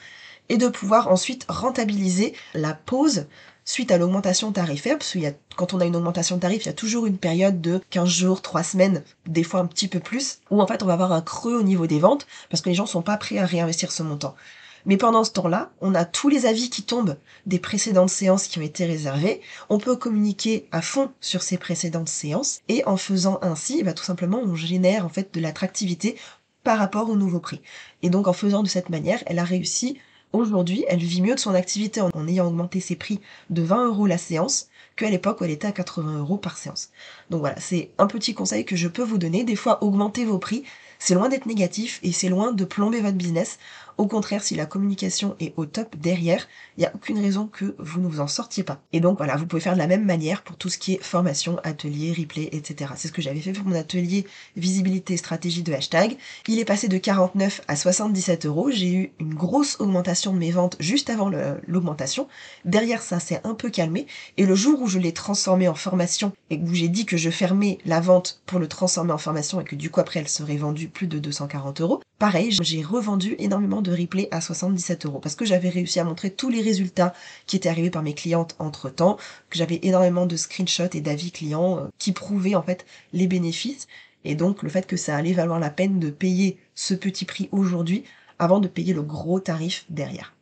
et 0.49 0.57
de 0.57 0.67
pouvoir 0.67 1.07
ensuite 1.07 1.45
rentabiliser 1.47 2.33
la 2.53 2.73
pause 2.73 3.27
suite 3.63 3.91
à 3.91 3.97
l'augmentation 3.97 4.51
tarifaire, 4.51 4.97
parce 4.97 5.11
qu'il 5.11 5.21
y 5.21 5.27
a, 5.27 5.33
quand 5.55 5.73
on 5.73 5.79
a 5.79 5.85
une 5.85 5.95
augmentation 5.95 6.35
de 6.35 6.41
tarif, 6.41 6.63
il 6.63 6.65
y 6.65 6.69
a 6.69 6.73
toujours 6.73 7.05
une 7.05 7.17
période 7.17 7.61
de 7.61 7.81
15 7.89 8.09
jours, 8.09 8.41
3 8.41 8.63
semaines, 8.63 9.03
des 9.27 9.43
fois 9.43 9.59
un 9.59 9.65
petit 9.65 9.87
peu 9.87 9.99
plus, 9.99 10.39
où 10.49 10.61
en 10.61 10.67
fait 10.67 10.83
on 10.83 10.87
va 10.87 10.93
avoir 10.93 11.13
un 11.13 11.21
creux 11.21 11.55
au 11.55 11.63
niveau 11.63 11.87
des 11.87 11.99
ventes, 11.99 12.27
parce 12.49 12.61
que 12.61 12.69
les 12.69 12.75
gens 12.75 12.85
sont 12.85 13.01
pas 13.01 13.17
prêts 13.17 13.37
à 13.37 13.45
réinvestir 13.45 13.91
ce 13.91 14.03
montant. 14.03 14.35
Mais 14.85 14.97
pendant 14.97 15.23
ce 15.23 15.31
temps-là, 15.31 15.71
on 15.81 15.95
a 15.95 16.05
tous 16.05 16.29
les 16.29 16.45
avis 16.45 16.69
qui 16.69 16.83
tombent 16.83 17.17
des 17.45 17.59
précédentes 17.59 18.09
séances 18.09 18.47
qui 18.47 18.59
ont 18.59 18.63
été 18.63 18.85
réservées. 18.85 19.41
On 19.69 19.77
peut 19.77 19.95
communiquer 19.95 20.67
à 20.71 20.81
fond 20.81 21.11
sur 21.21 21.43
ces 21.43 21.57
précédentes 21.57 22.09
séances 22.09 22.61
et 22.67 22.83
en 22.85 22.97
faisant 22.97 23.39
ainsi, 23.41 23.83
bah, 23.83 23.93
tout 23.93 24.03
simplement, 24.03 24.39
on 24.39 24.55
génère 24.55 25.05
en 25.05 25.09
fait 25.09 25.33
de 25.33 25.39
l'attractivité 25.39 26.17
par 26.63 26.77
rapport 26.77 27.09
au 27.09 27.15
nouveau 27.15 27.39
prix. 27.39 27.61
Et 28.01 28.09
donc 28.09 28.27
en 28.27 28.33
faisant 28.33 28.63
de 28.63 28.67
cette 28.67 28.89
manière, 28.89 29.23
elle 29.25 29.39
a 29.39 29.43
réussi 29.43 29.97
Aujourd'hui, 30.33 30.85
elle 30.87 30.99
vit 31.03 31.21
mieux 31.21 31.35
de 31.35 31.39
son 31.39 31.53
activité 31.53 31.99
en, 31.99 32.27
ayant 32.27 32.47
augmenté 32.47 32.79
ses 32.79 32.95
prix 32.95 33.19
de 33.49 33.61
20 33.61 33.87
euros 33.87 34.07
la 34.07 34.17
séance 34.17 34.67
qu'à 34.95 35.09
l'époque 35.09 35.41
où 35.41 35.43
elle 35.43 35.51
était 35.51 35.67
à 35.67 35.73
80 35.73 36.19
euros 36.19 36.37
par 36.37 36.57
séance. 36.57 36.89
Donc 37.29 37.41
voilà, 37.41 37.59
c'est 37.59 37.91
un 37.97 38.07
petit 38.07 38.33
conseil 38.33 38.63
que 38.63 38.77
je 38.77 38.87
peux 38.87 39.03
vous 39.03 39.17
donner. 39.17 39.43
Des 39.43 39.57
fois, 39.57 39.83
augmenter 39.83 40.23
vos 40.23 40.37
prix, 40.37 40.63
C'est 40.99 41.15
loin 41.15 41.29
d'être 41.29 41.47
négatif 41.47 41.99
et 42.03 42.11
c'est 42.11 42.29
loin 42.29 42.51
de 42.51 42.63
plomber 42.63 43.01
votre 43.01 43.17
business. 43.17 43.57
Au 44.01 44.07
contraire, 44.07 44.41
si 44.41 44.55
la 44.55 44.65
communication 44.65 45.35
est 45.39 45.53
au 45.57 45.67
top 45.67 45.95
derrière, 45.95 46.47
il 46.75 46.79
n'y 46.79 46.87
a 46.87 46.91
aucune 46.95 47.19
raison 47.19 47.45
que 47.45 47.75
vous 47.77 48.01
ne 48.01 48.07
vous 48.07 48.19
en 48.19 48.25
sortiez 48.25 48.63
pas. 48.63 48.81
Et 48.93 48.99
donc 48.99 49.17
voilà, 49.17 49.35
vous 49.35 49.45
pouvez 49.45 49.61
faire 49.61 49.75
de 49.75 49.77
la 49.77 49.85
même 49.85 50.05
manière 50.05 50.41
pour 50.41 50.57
tout 50.57 50.69
ce 50.69 50.79
qui 50.79 50.95
est 50.95 51.03
formation, 51.03 51.59
atelier, 51.63 52.11
replay, 52.11 52.49
etc. 52.51 52.93
C'est 52.95 53.09
ce 53.09 53.13
que 53.13 53.21
j'avais 53.21 53.41
fait 53.41 53.51
pour 53.51 53.67
mon 53.67 53.75
atelier 53.75 54.25
visibilité 54.55 55.17
stratégie 55.17 55.61
de 55.61 55.71
hashtag. 55.71 56.17
Il 56.47 56.57
est 56.57 56.65
passé 56.65 56.87
de 56.87 56.97
49 56.97 57.61
à 57.67 57.75
77 57.75 58.47
euros. 58.47 58.71
J'ai 58.71 58.91
eu 58.91 59.11
une 59.19 59.35
grosse 59.35 59.79
augmentation 59.79 60.33
de 60.33 60.39
mes 60.39 60.49
ventes 60.49 60.77
juste 60.79 61.11
avant 61.11 61.29
l'augmentation. 61.67 62.27
Derrière 62.65 63.03
ça, 63.03 63.19
c'est 63.19 63.45
un 63.45 63.53
peu 63.53 63.69
calmé. 63.69 64.07
Et 64.37 64.47
le 64.47 64.55
jour 64.55 64.81
où 64.81 64.87
je 64.87 64.97
l'ai 64.97 65.13
transformé 65.13 65.67
en 65.67 65.75
formation 65.75 66.31
et 66.49 66.57
où 66.57 66.73
j'ai 66.73 66.89
dit 66.89 67.05
que 67.05 67.17
je 67.17 67.29
fermais 67.29 67.77
la 67.85 67.99
vente 67.99 68.41
pour 68.47 68.57
le 68.57 68.67
transformer 68.67 69.11
en 69.11 69.19
formation 69.19 69.61
et 69.61 69.63
que 69.63 69.75
du 69.75 69.91
coup 69.91 69.99
après 69.99 70.19
elle 70.19 70.27
serait 70.27 70.57
vendue 70.57 70.87
plus 70.87 71.05
de 71.05 71.19
240 71.19 71.81
euros, 71.81 72.01
pareil, 72.21 72.55
j'ai 72.61 72.83
revendu 72.83 73.35
énormément 73.39 73.81
de 73.81 73.91
replay 73.91 74.27
à 74.29 74.41
77 74.41 75.07
euros 75.07 75.17
parce 75.17 75.33
que 75.33 75.43
j'avais 75.43 75.69
réussi 75.69 75.99
à 75.99 76.03
montrer 76.03 76.29
tous 76.29 76.51
les 76.51 76.61
résultats 76.61 77.15
qui 77.47 77.55
étaient 77.55 77.67
arrivés 77.67 77.89
par 77.89 78.03
mes 78.03 78.13
clientes 78.13 78.55
entre 78.59 78.91
temps, 78.91 79.17
que 79.49 79.57
j'avais 79.57 79.79
énormément 79.81 80.27
de 80.27 80.35
screenshots 80.35 80.93
et 80.93 81.01
d'avis 81.01 81.31
clients 81.31 81.79
euh, 81.79 81.87
qui 81.97 82.11
prouvaient 82.11 82.53
en 82.53 82.61
fait 82.61 82.85
les 83.11 83.25
bénéfices 83.25 83.87
et 84.23 84.35
donc 84.35 84.61
le 84.61 84.69
fait 84.69 84.85
que 84.85 84.97
ça 84.97 85.17
allait 85.17 85.33
valoir 85.33 85.59
la 85.59 85.71
peine 85.71 85.99
de 85.99 86.11
payer 86.11 86.59
ce 86.75 86.93
petit 86.93 87.25
prix 87.25 87.49
aujourd'hui 87.51 88.03
avant 88.37 88.59
de 88.59 88.67
payer 88.67 88.93
le 88.93 89.01
gros 89.01 89.39
tarif 89.39 89.85
derrière. 89.89 90.35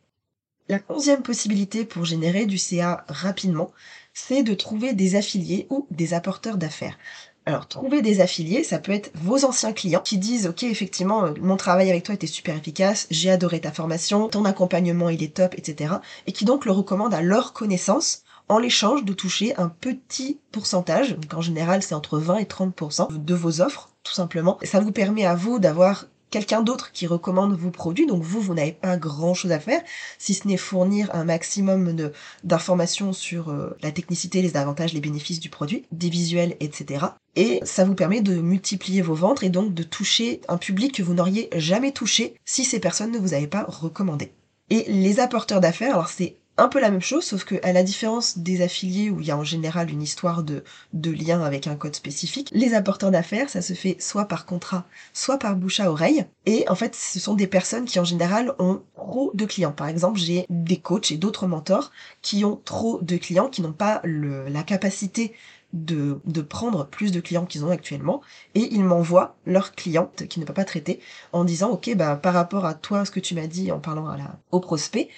La 0.68 0.80
onzième 0.90 1.22
possibilité 1.22 1.86
pour 1.86 2.04
générer 2.04 2.44
du 2.44 2.58
CA 2.58 3.06
rapidement, 3.08 3.72
c'est 4.12 4.42
de 4.42 4.52
trouver 4.52 4.92
des 4.92 5.16
affiliés 5.16 5.66
ou 5.70 5.86
des 5.90 6.12
apporteurs 6.12 6.58
d'affaires. 6.58 6.98
Alors, 7.46 7.66
trouver 7.66 8.02
des 8.02 8.20
affiliés, 8.20 8.62
ça 8.62 8.78
peut 8.78 8.92
être 8.92 9.10
vos 9.14 9.44
anciens 9.44 9.72
clients 9.72 10.02
qui 10.04 10.18
disent, 10.18 10.46
OK, 10.46 10.62
effectivement, 10.62 11.24
euh, 11.24 11.32
mon 11.40 11.56
travail 11.56 11.88
avec 11.88 12.04
toi 12.04 12.14
était 12.14 12.26
super 12.26 12.56
efficace, 12.56 13.06
j'ai 13.10 13.30
adoré 13.30 13.60
ta 13.60 13.72
formation, 13.72 14.28
ton 14.28 14.44
accompagnement, 14.44 15.08
il 15.08 15.22
est 15.22 15.34
top, 15.34 15.54
etc. 15.56 15.94
Et 16.26 16.32
qui 16.32 16.44
donc 16.44 16.66
le 16.66 16.72
recommandent 16.72 17.14
à 17.14 17.22
leur 17.22 17.52
connaissance 17.52 18.22
en 18.48 18.58
l'échange 18.58 19.04
de 19.04 19.12
toucher 19.12 19.54
un 19.56 19.68
petit 19.68 20.38
pourcentage, 20.50 21.16
donc 21.16 21.32
en 21.34 21.40
général 21.40 21.82
c'est 21.82 21.94
entre 21.94 22.18
20 22.18 22.38
et 22.38 22.44
30% 22.44 23.24
de 23.24 23.34
vos 23.34 23.60
offres, 23.60 23.90
tout 24.02 24.12
simplement. 24.12 24.58
Ça 24.64 24.80
vous 24.80 24.90
permet 24.90 25.24
à 25.24 25.36
vous 25.36 25.60
d'avoir 25.60 26.06
quelqu'un 26.30 26.62
d'autre 26.62 26.92
qui 26.92 27.06
recommande 27.06 27.56
vos 27.56 27.70
produits. 27.70 28.06
Donc 28.06 28.22
vous, 28.22 28.40
vous 28.40 28.54
n'avez 28.54 28.72
pas 28.72 28.96
grand 28.96 29.34
chose 29.34 29.52
à 29.52 29.60
faire, 29.60 29.82
si 30.18 30.34
ce 30.34 30.46
n'est 30.48 30.56
fournir 30.56 31.14
un 31.14 31.24
maximum 31.24 32.10
d'informations 32.44 33.12
sur 33.12 33.50
euh, 33.50 33.76
la 33.82 33.92
technicité, 33.92 34.42
les 34.42 34.56
avantages, 34.56 34.92
les 34.92 35.00
bénéfices 35.00 35.40
du 35.40 35.50
produit, 35.50 35.84
des 35.92 36.08
visuels, 36.08 36.56
etc. 36.60 37.06
Et 37.36 37.60
ça 37.64 37.84
vous 37.84 37.94
permet 37.94 38.22
de 38.22 38.34
multiplier 38.34 39.02
vos 39.02 39.14
ventes 39.14 39.42
et 39.42 39.50
donc 39.50 39.74
de 39.74 39.82
toucher 39.82 40.40
un 40.48 40.56
public 40.56 40.94
que 40.94 41.02
vous 41.02 41.14
n'auriez 41.14 41.48
jamais 41.56 41.92
touché 41.92 42.34
si 42.44 42.64
ces 42.64 42.80
personnes 42.80 43.12
ne 43.12 43.18
vous 43.18 43.34
avaient 43.34 43.46
pas 43.46 43.64
recommandé. 43.68 44.32
Et 44.70 44.84
les 44.88 45.18
apporteurs 45.18 45.60
d'affaires, 45.60 45.94
alors 45.94 46.08
c'est 46.08 46.36
un 46.60 46.68
peu 46.68 46.78
la 46.78 46.90
même 46.90 47.00
chose, 47.00 47.24
sauf 47.24 47.44
que 47.44 47.54
à 47.62 47.72
la 47.72 47.82
différence 47.82 48.38
des 48.38 48.62
affiliés 48.62 49.10
où 49.10 49.20
il 49.20 49.26
y 49.26 49.30
a 49.30 49.36
en 49.36 49.44
général 49.44 49.90
une 49.90 50.02
histoire 50.02 50.42
de, 50.42 50.62
de 50.92 51.10
lien 51.10 51.42
avec 51.42 51.66
un 51.66 51.74
code 51.74 51.96
spécifique, 51.96 52.50
les 52.52 52.74
apporteurs 52.74 53.10
d'affaires, 53.10 53.48
ça 53.48 53.62
se 53.62 53.72
fait 53.72 53.96
soit 53.98 54.26
par 54.26 54.44
contrat, 54.44 54.84
soit 55.14 55.38
par 55.38 55.56
bouche 55.56 55.80
à 55.80 55.90
oreille. 55.90 56.26
Et 56.44 56.68
en 56.68 56.74
fait, 56.74 56.94
ce 56.94 57.18
sont 57.18 57.34
des 57.34 57.46
personnes 57.46 57.86
qui 57.86 57.98
en 57.98 58.04
général 58.04 58.54
ont 58.58 58.82
trop 58.94 59.30
de 59.34 59.46
clients. 59.46 59.72
Par 59.72 59.88
exemple, 59.88 60.20
j'ai 60.20 60.44
des 60.50 60.76
coachs 60.76 61.10
et 61.10 61.16
d'autres 61.16 61.46
mentors 61.46 61.90
qui 62.20 62.44
ont 62.44 62.60
trop 62.64 63.00
de 63.00 63.16
clients, 63.16 63.48
qui 63.48 63.62
n'ont 63.62 63.72
pas 63.72 64.02
la 64.04 64.62
capacité 64.62 65.32
de, 65.72 66.20
de, 66.24 66.42
prendre 66.42 66.84
plus 66.86 67.12
de 67.12 67.20
clients 67.20 67.46
qu'ils 67.46 67.64
ont 67.64 67.70
actuellement 67.70 68.22
et 68.54 68.72
ils 68.72 68.82
m'envoient 68.82 69.36
leurs 69.46 69.72
clients 69.72 70.10
qui 70.28 70.40
ne 70.40 70.44
peuvent 70.44 70.54
pas 70.54 70.64
traiter 70.64 71.00
en 71.32 71.44
disant 71.44 71.70
ok 71.70 71.94
bah 71.94 72.16
par 72.16 72.34
rapport 72.34 72.64
à 72.64 72.74
toi 72.74 73.04
ce 73.04 73.10
que 73.10 73.20
tu 73.20 73.34
m'as 73.34 73.46
dit 73.46 73.70
en 73.70 73.78
parlant 73.78 74.08
à 74.08 74.16
la, 74.16 74.38
au 74.50 74.58
prospect 74.58 75.08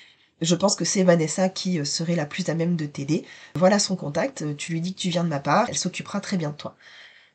je 0.43 0.55
pense 0.55 0.77
que 0.77 0.85
c'est 0.85 1.05
Vanessa 1.05 1.49
qui 1.49 1.79
euh, 1.79 1.85
serait 1.85 2.17
la 2.17 2.27
plus 2.27 2.49
à 2.49 2.55
même 2.55 2.77
de 2.77 2.87
t'aider. 2.87 3.25
Voilà 3.55 3.79
son 3.79 3.97
contact, 3.97 4.43
euh, 4.43 4.55
tu 4.55 4.73
lui 4.73 4.81
dis 4.81 4.95
que 4.95 5.01
tu 5.01 5.09
viens 5.09 5.25
de 5.25 5.29
ma 5.29 5.41
part, 5.41 5.67
elle 5.69 5.79
s'occupera 5.79 6.21
très 6.21 6.37
bien 6.37 6.51
de 6.51 6.57
toi. 6.57 6.77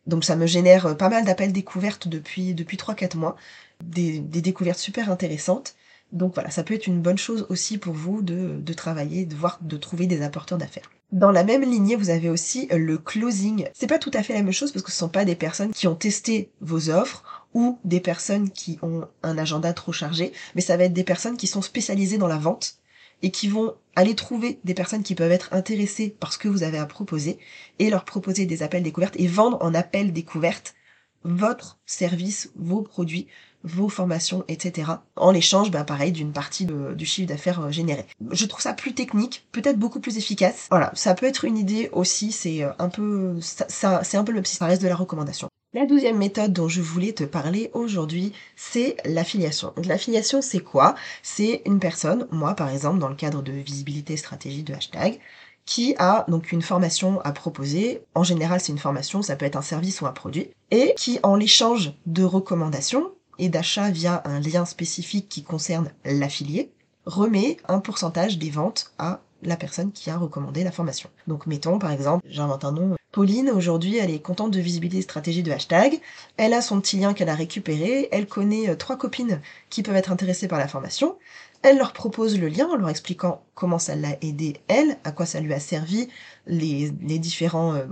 Donc 0.05 0.23
ça 0.23 0.35
me 0.35 0.45
génère 0.45 0.87
euh, 0.87 0.93
pas 0.93 1.09
mal 1.09 1.25
d'appels 1.25 1.53
découvertes 1.53 2.07
depuis, 2.07 2.53
depuis 2.53 2.77
3-4 2.77 3.17
mois, 3.17 3.35
des, 3.83 4.19
découvertes 4.19 4.79
super 4.79 5.09
intéressantes. 5.09 5.75
Donc 6.11 6.33
voilà, 6.33 6.51
ça 6.51 6.63
peut 6.63 6.73
être 6.73 6.87
une 6.87 7.01
bonne 7.01 7.17
chose 7.17 7.45
aussi 7.49 7.77
pour 7.77 7.93
vous 7.93 8.21
de, 8.21 8.57
de 8.59 8.73
travailler, 8.73 9.25
de 9.25 9.35
voir, 9.35 9.59
de 9.61 9.77
trouver 9.77 10.07
des 10.07 10.21
apporteurs 10.21 10.57
d'affaires. 10.57 10.89
Dans 11.11 11.31
la 11.31 11.45
même 11.45 11.61
lignée, 11.61 11.95
vous 11.95 12.09
avez 12.09 12.29
aussi 12.29 12.67
le 12.69 12.97
closing. 12.97 13.69
C'est 13.73 13.87
pas 13.87 13.99
tout 13.99 14.11
à 14.13 14.23
fait 14.23 14.33
la 14.33 14.43
même 14.43 14.51
chose 14.51 14.73
parce 14.73 14.83
que 14.83 14.91
ce 14.91 14.97
sont 14.97 15.07
pas 15.07 15.23
des 15.23 15.35
personnes 15.35 15.71
qui 15.71 15.87
ont 15.87 15.95
testé 15.95 16.49
vos 16.59 16.89
offres 16.89 17.45
ou 17.53 17.79
des 17.85 18.01
personnes 18.01 18.49
qui 18.49 18.77
ont 18.81 19.07
un 19.23 19.37
agenda 19.37 19.71
trop 19.73 19.93
chargé, 19.93 20.33
mais 20.55 20.61
ça 20.61 20.75
va 20.75 20.83
être 20.83 20.93
des 20.93 21.05
personnes 21.05 21.37
qui 21.37 21.47
sont 21.47 21.61
spécialisées 21.61 22.17
dans 22.17 22.27
la 22.27 22.37
vente 22.37 22.77
et 23.21 23.31
qui 23.31 23.47
vont 23.47 23.75
aller 23.95 24.15
trouver 24.15 24.59
des 24.63 24.73
personnes 24.73 25.03
qui 25.03 25.15
peuvent 25.15 25.31
être 25.31 25.49
intéressées 25.51 26.15
par 26.19 26.31
ce 26.31 26.37
que 26.37 26.47
vous 26.47 26.63
avez 26.63 26.77
à 26.77 26.85
proposer 26.85 27.39
et 27.79 27.89
leur 27.89 28.05
proposer 28.05 28.45
des 28.45 28.63
appels 28.63 28.83
découvertes 28.83 29.15
et 29.17 29.27
vendre 29.27 29.57
en 29.61 29.73
appel 29.73 30.13
découverte 30.13 30.75
votre 31.23 31.79
service, 31.85 32.51
vos 32.55 32.81
produits, 32.81 33.27
vos 33.63 33.89
formations, 33.89 34.45
etc. 34.47 34.91
En 35.15 35.33
échange, 35.33 35.71
ben 35.71 35.83
pareil, 35.83 36.11
d'une 36.11 36.31
partie 36.31 36.65
du 36.65 37.05
chiffre 37.05 37.27
d'affaires 37.27 37.61
euh, 37.61 37.71
généré. 37.71 38.05
Je 38.31 38.45
trouve 38.45 38.61
ça 38.61 38.73
plus 38.73 38.93
technique, 38.93 39.47
peut-être 39.51 39.77
beaucoup 39.77 39.99
plus 39.99 40.17
efficace. 40.17 40.67
Voilà, 40.69 40.91
ça 40.93 41.15
peut 41.15 41.25
être 41.25 41.43
une 41.43 41.57
idée 41.57 41.89
aussi, 41.91 42.31
c'est 42.31 42.63
euh, 42.63 42.71
un 42.79 42.89
peu, 42.89 43.37
ça, 43.41 44.03
c'est 44.03 44.17
un 44.17 44.23
peu 44.23 44.31
le 44.31 44.43
si 44.43 44.55
ça 44.55 44.65
reste 44.65 44.81
de 44.81 44.87
la 44.87 44.95
recommandation. 44.95 45.49
La 45.73 45.85
douzième 45.85 46.17
méthode 46.17 46.53
dont 46.53 46.69
je 46.69 46.81
voulais 46.81 47.11
te 47.11 47.25
parler 47.25 47.71
aujourd'hui, 47.73 48.31
c'est 48.55 48.95
l'affiliation. 49.03 49.73
L'affiliation, 49.83 50.41
c'est 50.41 50.61
quoi? 50.61 50.95
C'est 51.23 51.61
une 51.65 51.79
personne, 51.79 52.25
moi 52.31 52.53
par 52.53 52.69
exemple, 52.69 52.99
dans 52.99 53.09
le 53.09 53.15
cadre 53.15 53.41
de 53.41 53.51
visibilité 53.51 54.15
stratégie 54.15 54.63
de 54.63 54.73
hashtag, 54.73 55.19
qui 55.65 55.93
a 55.99 56.25
donc 56.29 56.53
une 56.53 56.61
formation 56.61 57.19
à 57.21 57.33
proposer. 57.33 58.01
En 58.15 58.23
général, 58.23 58.61
c'est 58.61 58.71
une 58.71 58.77
formation, 58.77 59.21
ça 59.21 59.35
peut 59.35 59.45
être 59.45 59.57
un 59.57 59.61
service 59.61 59.99
ou 59.99 60.05
un 60.05 60.13
produit, 60.13 60.49
et 60.71 60.93
qui, 60.95 61.19
en 61.21 61.35
l'échange 61.35 61.91
de 62.05 62.23
recommandations 62.23 63.11
et 63.37 63.49
d'achat 63.49 63.91
via 63.91 64.23
un 64.25 64.39
lien 64.39 64.63
spécifique 64.63 65.27
qui 65.27 65.43
concerne 65.43 65.91
l'affilié, 66.05 66.71
remet 67.05 67.57
un 67.67 67.79
pourcentage 67.79 68.37
des 68.37 68.49
ventes 68.49 68.93
à 68.97 69.19
la 69.43 69.57
personne 69.57 69.91
qui 69.91 70.09
a 70.09 70.17
recommandé 70.17 70.63
la 70.63 70.71
formation. 70.71 71.09
Donc 71.27 71.45
mettons 71.45 71.77
par 71.77 71.91
exemple, 71.91 72.25
j'invente 72.27 72.65
un 72.65 72.71
nom, 72.71 72.95
Pauline 73.17 73.49
aujourd'hui 73.49 73.97
elle 73.97 74.11
est 74.11 74.19
contente 74.19 74.51
de 74.51 74.59
visibilité 74.59 75.01
stratégie 75.01 75.41
de 75.41 75.51
hashtag, 75.51 75.99
elle 76.37 76.53
a 76.53 76.61
son 76.61 76.79
petit 76.79 76.97
lien 76.97 77.15
qu'elle 77.15 77.29
a 77.29 77.33
récupéré, 77.33 78.09
elle 78.11 78.27
connaît 78.27 78.69
euh, 78.69 78.75
trois 78.75 78.95
copines 78.95 79.41
qui 79.71 79.81
peuvent 79.81 79.95
être 79.95 80.11
intéressées 80.11 80.47
par 80.47 80.59
la 80.59 80.67
formation, 80.67 81.17
elle 81.63 81.79
leur 81.79 81.93
propose 81.93 82.39
le 82.39 82.47
lien 82.47 82.67
en 82.67 82.75
leur 82.75 82.89
expliquant 82.89 83.43
comment 83.55 83.79
ça 83.79 83.95
l'a 83.95 84.15
aidé 84.21 84.57
elle, 84.67 84.99
à 85.03 85.11
quoi 85.11 85.25
ça 85.25 85.39
lui 85.39 85.51
a 85.51 85.59
servi, 85.59 86.09
les, 86.45 86.91
différents 86.91 87.73
euh, 87.73 87.87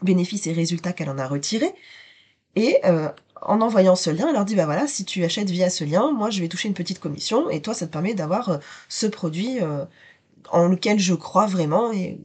bénéfices 0.00 0.46
et 0.46 0.54
résultats 0.54 0.94
qu'elle 0.94 1.10
en 1.10 1.18
a 1.18 1.28
retirés, 1.28 1.74
et 2.54 2.78
euh, 2.86 3.10
en 3.42 3.60
envoyant 3.60 3.94
ce 3.94 4.08
lien, 4.08 4.28
elle 4.28 4.36
leur 4.36 4.46
dit 4.46 4.54
bah 4.54 4.64
voilà, 4.64 4.86
si 4.86 5.04
tu 5.04 5.22
achètes 5.22 5.50
via 5.50 5.68
ce 5.68 5.84
lien, 5.84 6.12
moi 6.12 6.30
je 6.30 6.40
vais 6.40 6.48
toucher 6.48 6.68
une 6.68 6.74
petite 6.74 6.98
commission 6.98 7.50
et 7.50 7.60
toi 7.60 7.74
ça 7.74 7.86
te 7.86 7.92
permet 7.92 8.14
d'avoir 8.14 8.60
ce 8.88 9.06
produit 9.06 9.58
en 10.50 10.68
lequel 10.68 10.98
je 10.98 11.14
crois 11.14 11.46
vraiment 11.46 11.92
et, 11.92 12.18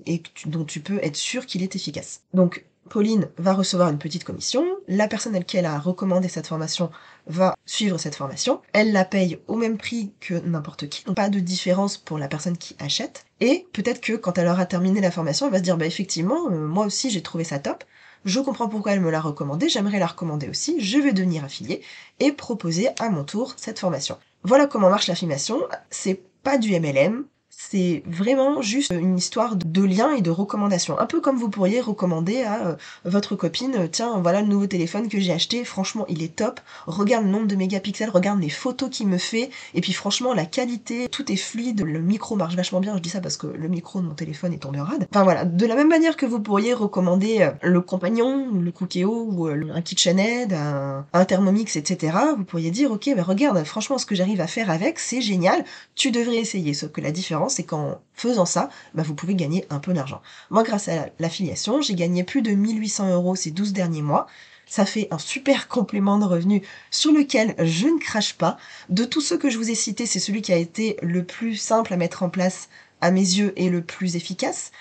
dont 0.45 0.65
tu 0.65 0.79
peux 0.79 0.99
être 1.03 1.15
sûr 1.15 1.45
qu'il 1.45 1.63
est 1.63 1.75
efficace. 1.75 2.21
Donc 2.33 2.65
Pauline 2.89 3.29
va 3.37 3.53
recevoir 3.53 3.89
une 3.89 3.99
petite 3.99 4.25
commission, 4.25 4.65
la 4.87 5.07
personne 5.07 5.35
à 5.35 5.39
laquelle 5.39 5.65
a 5.65 5.79
recommandé 5.79 6.27
cette 6.27 6.47
formation 6.47 6.91
va 7.25 7.55
suivre 7.65 7.97
cette 7.97 8.15
formation, 8.15 8.61
elle 8.73 8.91
la 8.91 9.05
paye 9.05 9.39
au 9.47 9.55
même 9.55 9.77
prix 9.77 10.11
que 10.19 10.33
n'importe 10.33 10.89
qui, 10.89 11.05
donc 11.05 11.15
pas 11.15 11.29
de 11.29 11.39
différence 11.39 11.97
pour 11.97 12.17
la 12.17 12.27
personne 12.27 12.57
qui 12.57 12.75
achète, 12.79 13.25
et 13.39 13.65
peut-être 13.71 14.01
que 14.01 14.13
quand 14.13 14.37
elle 14.37 14.47
aura 14.47 14.65
terminé 14.65 14.99
la 14.99 15.11
formation, 15.11 15.45
elle 15.45 15.53
va 15.53 15.59
se 15.59 15.63
dire 15.63 15.77
bah 15.77 15.85
effectivement, 15.85 16.49
euh, 16.49 16.67
moi 16.67 16.85
aussi 16.85 17.09
j'ai 17.09 17.21
trouvé 17.21 17.45
ça 17.45 17.59
top, 17.59 17.85
je 18.25 18.39
comprends 18.39 18.67
pourquoi 18.67 18.91
elle 18.91 19.01
me 19.01 19.09
l'a 19.09 19.21
recommandé, 19.21 19.69
j'aimerais 19.69 19.99
la 19.99 20.07
recommander 20.07 20.49
aussi, 20.49 20.81
je 20.81 20.97
vais 20.97 21.13
devenir 21.13 21.45
affiliée 21.45 21.81
et 22.19 22.31
proposer 22.31 22.89
à 22.99 23.09
mon 23.09 23.23
tour 23.23 23.53
cette 23.57 23.79
formation. 23.79 24.17
Voilà 24.43 24.67
comment 24.67 24.89
marche 24.89 25.07
l'affiliation, 25.07 25.61
c'est 25.89 26.21
pas 26.43 26.57
du 26.57 26.77
MLM, 26.77 27.25
c'est 27.69 28.03
vraiment 28.07 28.61
juste 28.61 28.91
une 28.91 29.17
histoire 29.17 29.55
de 29.55 29.83
lien 29.83 30.11
et 30.13 30.21
de 30.21 30.31
recommandation. 30.31 30.99
Un 30.99 31.05
peu 31.05 31.21
comme 31.21 31.37
vous 31.37 31.49
pourriez 31.49 31.79
recommander 31.79 32.41
à 32.41 32.67
euh, 32.67 32.75
votre 33.05 33.35
copine, 33.35 33.75
euh, 33.77 33.87
tiens, 33.89 34.19
voilà 34.19 34.41
le 34.41 34.47
nouveau 34.47 34.65
téléphone 34.65 35.07
que 35.07 35.19
j'ai 35.19 35.31
acheté, 35.31 35.63
franchement, 35.63 36.05
il 36.09 36.23
est 36.23 36.35
top, 36.35 36.59
regarde 36.87 37.25
le 37.25 37.31
nombre 37.31 37.47
de 37.47 37.55
mégapixels, 37.55 38.09
regarde 38.09 38.41
les 38.41 38.49
photos 38.49 38.89
qu'il 38.89 39.07
me 39.07 39.17
fait, 39.17 39.51
et 39.75 39.81
puis 39.81 39.93
franchement, 39.93 40.33
la 40.33 40.45
qualité, 40.45 41.07
tout 41.07 41.31
est 41.31 41.37
fluide, 41.37 41.81
le 41.81 41.99
micro 41.99 42.35
marche 42.35 42.55
vachement 42.55 42.79
bien, 42.79 42.95
je 42.97 43.01
dis 43.01 43.09
ça 43.09 43.21
parce 43.21 43.37
que 43.37 43.47
le 43.47 43.67
micro 43.67 44.01
de 44.01 44.07
mon 44.07 44.15
téléphone 44.15 44.53
est 44.53 44.57
tombé 44.57 44.79
en 44.81 44.85
rade. 44.85 45.07
Enfin 45.11 45.23
voilà, 45.23 45.45
de 45.45 45.65
la 45.65 45.75
même 45.75 45.89
manière 45.89 46.17
que 46.17 46.25
vous 46.25 46.39
pourriez 46.39 46.73
recommander 46.73 47.41
euh, 47.41 47.51
le 47.61 47.81
compagnon, 47.81 48.49
le 48.59 48.71
Cookéo, 48.71 49.27
ou 49.29 49.47
un 49.47 49.81
KitchenAid, 49.81 50.53
un, 50.53 51.05
un 51.13 51.25
Thermomix, 51.25 51.75
etc., 51.75 52.17
vous 52.37 52.43
pourriez 52.43 52.71
dire, 52.71 52.91
ok, 52.91 53.11
ben 53.15 53.21
regarde, 53.21 53.63
franchement, 53.65 53.99
ce 53.99 54.05
que 54.05 54.15
j'arrive 54.15 54.41
à 54.41 54.47
faire 54.47 54.71
avec, 54.71 54.99
c'est 54.99 55.21
génial, 55.21 55.63
tu 55.95 56.11
devrais 56.11 56.37
essayer, 56.37 56.73
sauf 56.73 56.91
que 56.91 57.01
la 57.01 57.11
différence, 57.11 57.50
c'est 57.51 57.63
qu'en 57.63 58.01
faisant 58.13 58.45
ça, 58.45 58.69
bah, 58.93 59.03
vous 59.03 59.15
pouvez 59.15 59.35
gagner 59.35 59.65
un 59.69 59.79
peu 59.79 59.93
d'argent. 59.93 60.21
Moi, 60.49 60.63
grâce 60.63 60.87
à 60.87 61.07
l'affiliation, 61.19 61.81
j'ai 61.81 61.95
gagné 61.95 62.23
plus 62.23 62.41
de 62.41 62.51
1800 62.51 63.13
euros 63.13 63.35
ces 63.35 63.51
12 63.51 63.73
derniers 63.73 64.01
mois. 64.01 64.27
Ça 64.65 64.85
fait 64.85 65.07
un 65.11 65.17
super 65.17 65.67
complément 65.67 66.17
de 66.17 66.25
revenu 66.25 66.63
sur 66.91 67.11
lequel 67.11 67.55
je 67.59 67.87
ne 67.87 67.99
crache 67.99 68.33
pas. 68.33 68.57
De 68.89 69.03
tous 69.03 69.21
ceux 69.21 69.37
que 69.37 69.49
je 69.49 69.57
vous 69.57 69.69
ai 69.69 69.75
cités, 69.75 70.05
c'est 70.05 70.19
celui 70.19 70.41
qui 70.41 70.53
a 70.53 70.57
été 70.57 70.97
le 71.01 71.25
plus 71.25 71.57
simple 71.57 71.93
à 71.93 71.97
mettre 71.97 72.23
en 72.23 72.29
place 72.29 72.69
à 73.01 73.11
mes 73.11 73.19
yeux 73.19 73.53
et 73.57 73.69
le 73.69 73.81
plus 73.81 74.15
efficace 74.15 74.71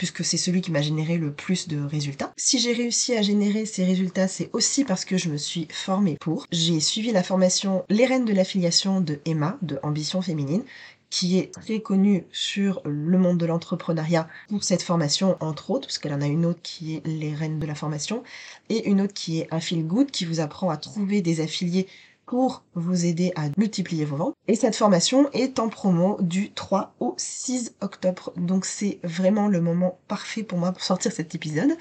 puisque 0.00 0.24
c'est 0.24 0.38
celui 0.38 0.62
qui 0.62 0.70
m'a 0.70 0.80
généré 0.80 1.18
le 1.18 1.30
plus 1.30 1.68
de 1.68 1.78
résultats. 1.78 2.32
Si 2.38 2.58
j'ai 2.58 2.72
réussi 2.72 3.14
à 3.14 3.20
générer 3.20 3.66
ces 3.66 3.84
résultats, 3.84 4.28
c'est 4.28 4.48
aussi 4.54 4.82
parce 4.82 5.04
que 5.04 5.18
je 5.18 5.28
me 5.28 5.36
suis 5.36 5.68
formée 5.70 6.16
pour. 6.18 6.46
J'ai 6.50 6.80
suivi 6.80 7.12
la 7.12 7.22
formation 7.22 7.84
Les 7.90 8.06
Reines 8.06 8.24
de 8.24 8.32
l'affiliation 8.32 9.02
de 9.02 9.20
Emma, 9.26 9.58
de 9.60 9.78
Ambition 9.82 10.22
Féminine, 10.22 10.62
qui 11.10 11.38
est 11.38 11.52
très 11.52 11.80
connue 11.80 12.24
sur 12.32 12.80
le 12.84 13.18
monde 13.18 13.38
de 13.38 13.46
l'entrepreneuriat 13.46 14.28
pour 14.48 14.64
cette 14.64 14.82
formation, 14.82 15.36
entre 15.40 15.70
autres, 15.70 15.88
parce 15.88 15.98
qu'elle 15.98 16.14
en 16.14 16.22
a 16.22 16.26
une 16.26 16.46
autre 16.46 16.60
qui 16.62 16.96
est 16.96 17.06
les 17.06 17.34
reines 17.34 17.58
de 17.58 17.66
la 17.66 17.74
formation, 17.74 18.22
et 18.68 18.88
une 18.88 19.00
autre 19.00 19.12
qui 19.12 19.40
est 19.40 19.48
un 19.50 19.60
feel 19.60 19.86
good, 19.86 20.10
qui 20.10 20.24
vous 20.24 20.40
apprend 20.40 20.70
à 20.70 20.76
trouver 20.76 21.20
des 21.20 21.40
affiliés 21.40 21.88
pour 22.30 22.62
vous 22.76 23.06
aider 23.06 23.32
à 23.34 23.48
multiplier 23.56 24.04
vos 24.04 24.14
ventes. 24.14 24.36
Et 24.46 24.54
cette 24.54 24.76
formation 24.76 25.28
est 25.32 25.58
en 25.58 25.68
promo 25.68 26.16
du 26.20 26.52
3 26.52 26.94
au 27.00 27.14
6 27.16 27.74
octobre. 27.80 28.32
Donc 28.36 28.66
c'est 28.66 29.00
vraiment 29.02 29.48
le 29.48 29.60
moment 29.60 29.98
parfait 30.06 30.44
pour 30.44 30.56
moi 30.56 30.70
pour 30.70 30.84
sortir 30.84 31.10
cet 31.10 31.34
épisode 31.34 31.76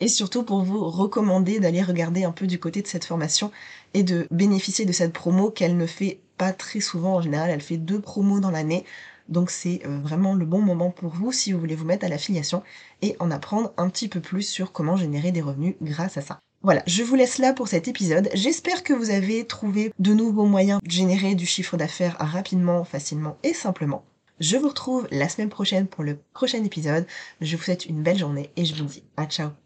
et 0.00 0.08
surtout 0.08 0.42
pour 0.42 0.62
vous 0.62 0.90
recommander 0.90 1.58
d'aller 1.58 1.82
regarder 1.82 2.24
un 2.24 2.32
peu 2.32 2.46
du 2.46 2.60
côté 2.60 2.82
de 2.82 2.86
cette 2.86 3.06
formation 3.06 3.50
et 3.94 4.02
de 4.02 4.26
bénéficier 4.30 4.84
de 4.84 4.92
cette 4.92 5.14
promo 5.14 5.50
qu'elle 5.50 5.78
ne 5.78 5.86
fait 5.86 6.20
pas 6.36 6.52
très 6.52 6.80
souvent 6.80 7.14
en 7.16 7.20
général. 7.22 7.50
Elle 7.50 7.60
fait 7.60 7.76
deux 7.76 8.00
promos 8.00 8.40
dans 8.40 8.50
l'année. 8.50 8.84
Donc 9.28 9.50
c'est 9.50 9.80
euh, 9.86 9.98
vraiment 10.00 10.34
le 10.34 10.44
bon 10.44 10.60
moment 10.60 10.90
pour 10.90 11.10
vous 11.10 11.32
si 11.32 11.52
vous 11.52 11.58
voulez 11.58 11.74
vous 11.74 11.86
mettre 11.86 12.04
à 12.04 12.08
l'affiliation 12.08 12.62
et 13.00 13.16
en 13.20 13.30
apprendre 13.30 13.72
un 13.76 13.88
petit 13.88 14.08
peu 14.08 14.20
plus 14.20 14.42
sur 14.42 14.72
comment 14.72 14.96
générer 14.96 15.32
des 15.32 15.40
revenus 15.40 15.76
grâce 15.80 16.18
à 16.18 16.20
ça. 16.20 16.40
Voilà, 16.62 16.82
je 16.86 17.02
vous 17.02 17.14
laisse 17.14 17.38
là 17.38 17.52
pour 17.52 17.68
cet 17.68 17.88
épisode. 17.88 18.30
J'espère 18.32 18.82
que 18.82 18.94
vous 18.94 19.10
avez 19.10 19.46
trouvé 19.46 19.92
de 19.98 20.14
nouveaux 20.14 20.46
moyens 20.46 20.80
de 20.82 20.90
générer 20.90 21.34
du 21.34 21.46
chiffre 21.46 21.76
d'affaires 21.76 22.16
rapidement, 22.18 22.84
facilement 22.84 23.36
et 23.42 23.52
simplement. 23.52 24.04
Je 24.40 24.56
vous 24.56 24.68
retrouve 24.68 25.06
la 25.10 25.28
semaine 25.28 25.50
prochaine 25.50 25.86
pour 25.86 26.04
le 26.04 26.18
prochain 26.32 26.64
épisode. 26.64 27.06
Je 27.40 27.56
vous 27.56 27.62
souhaite 27.62 27.86
une 27.86 28.02
belle 28.02 28.18
journée 28.18 28.50
et 28.56 28.64
je 28.64 28.74
vous 28.74 28.84
dis 28.84 29.04
à 29.16 29.26
ciao 29.26 29.63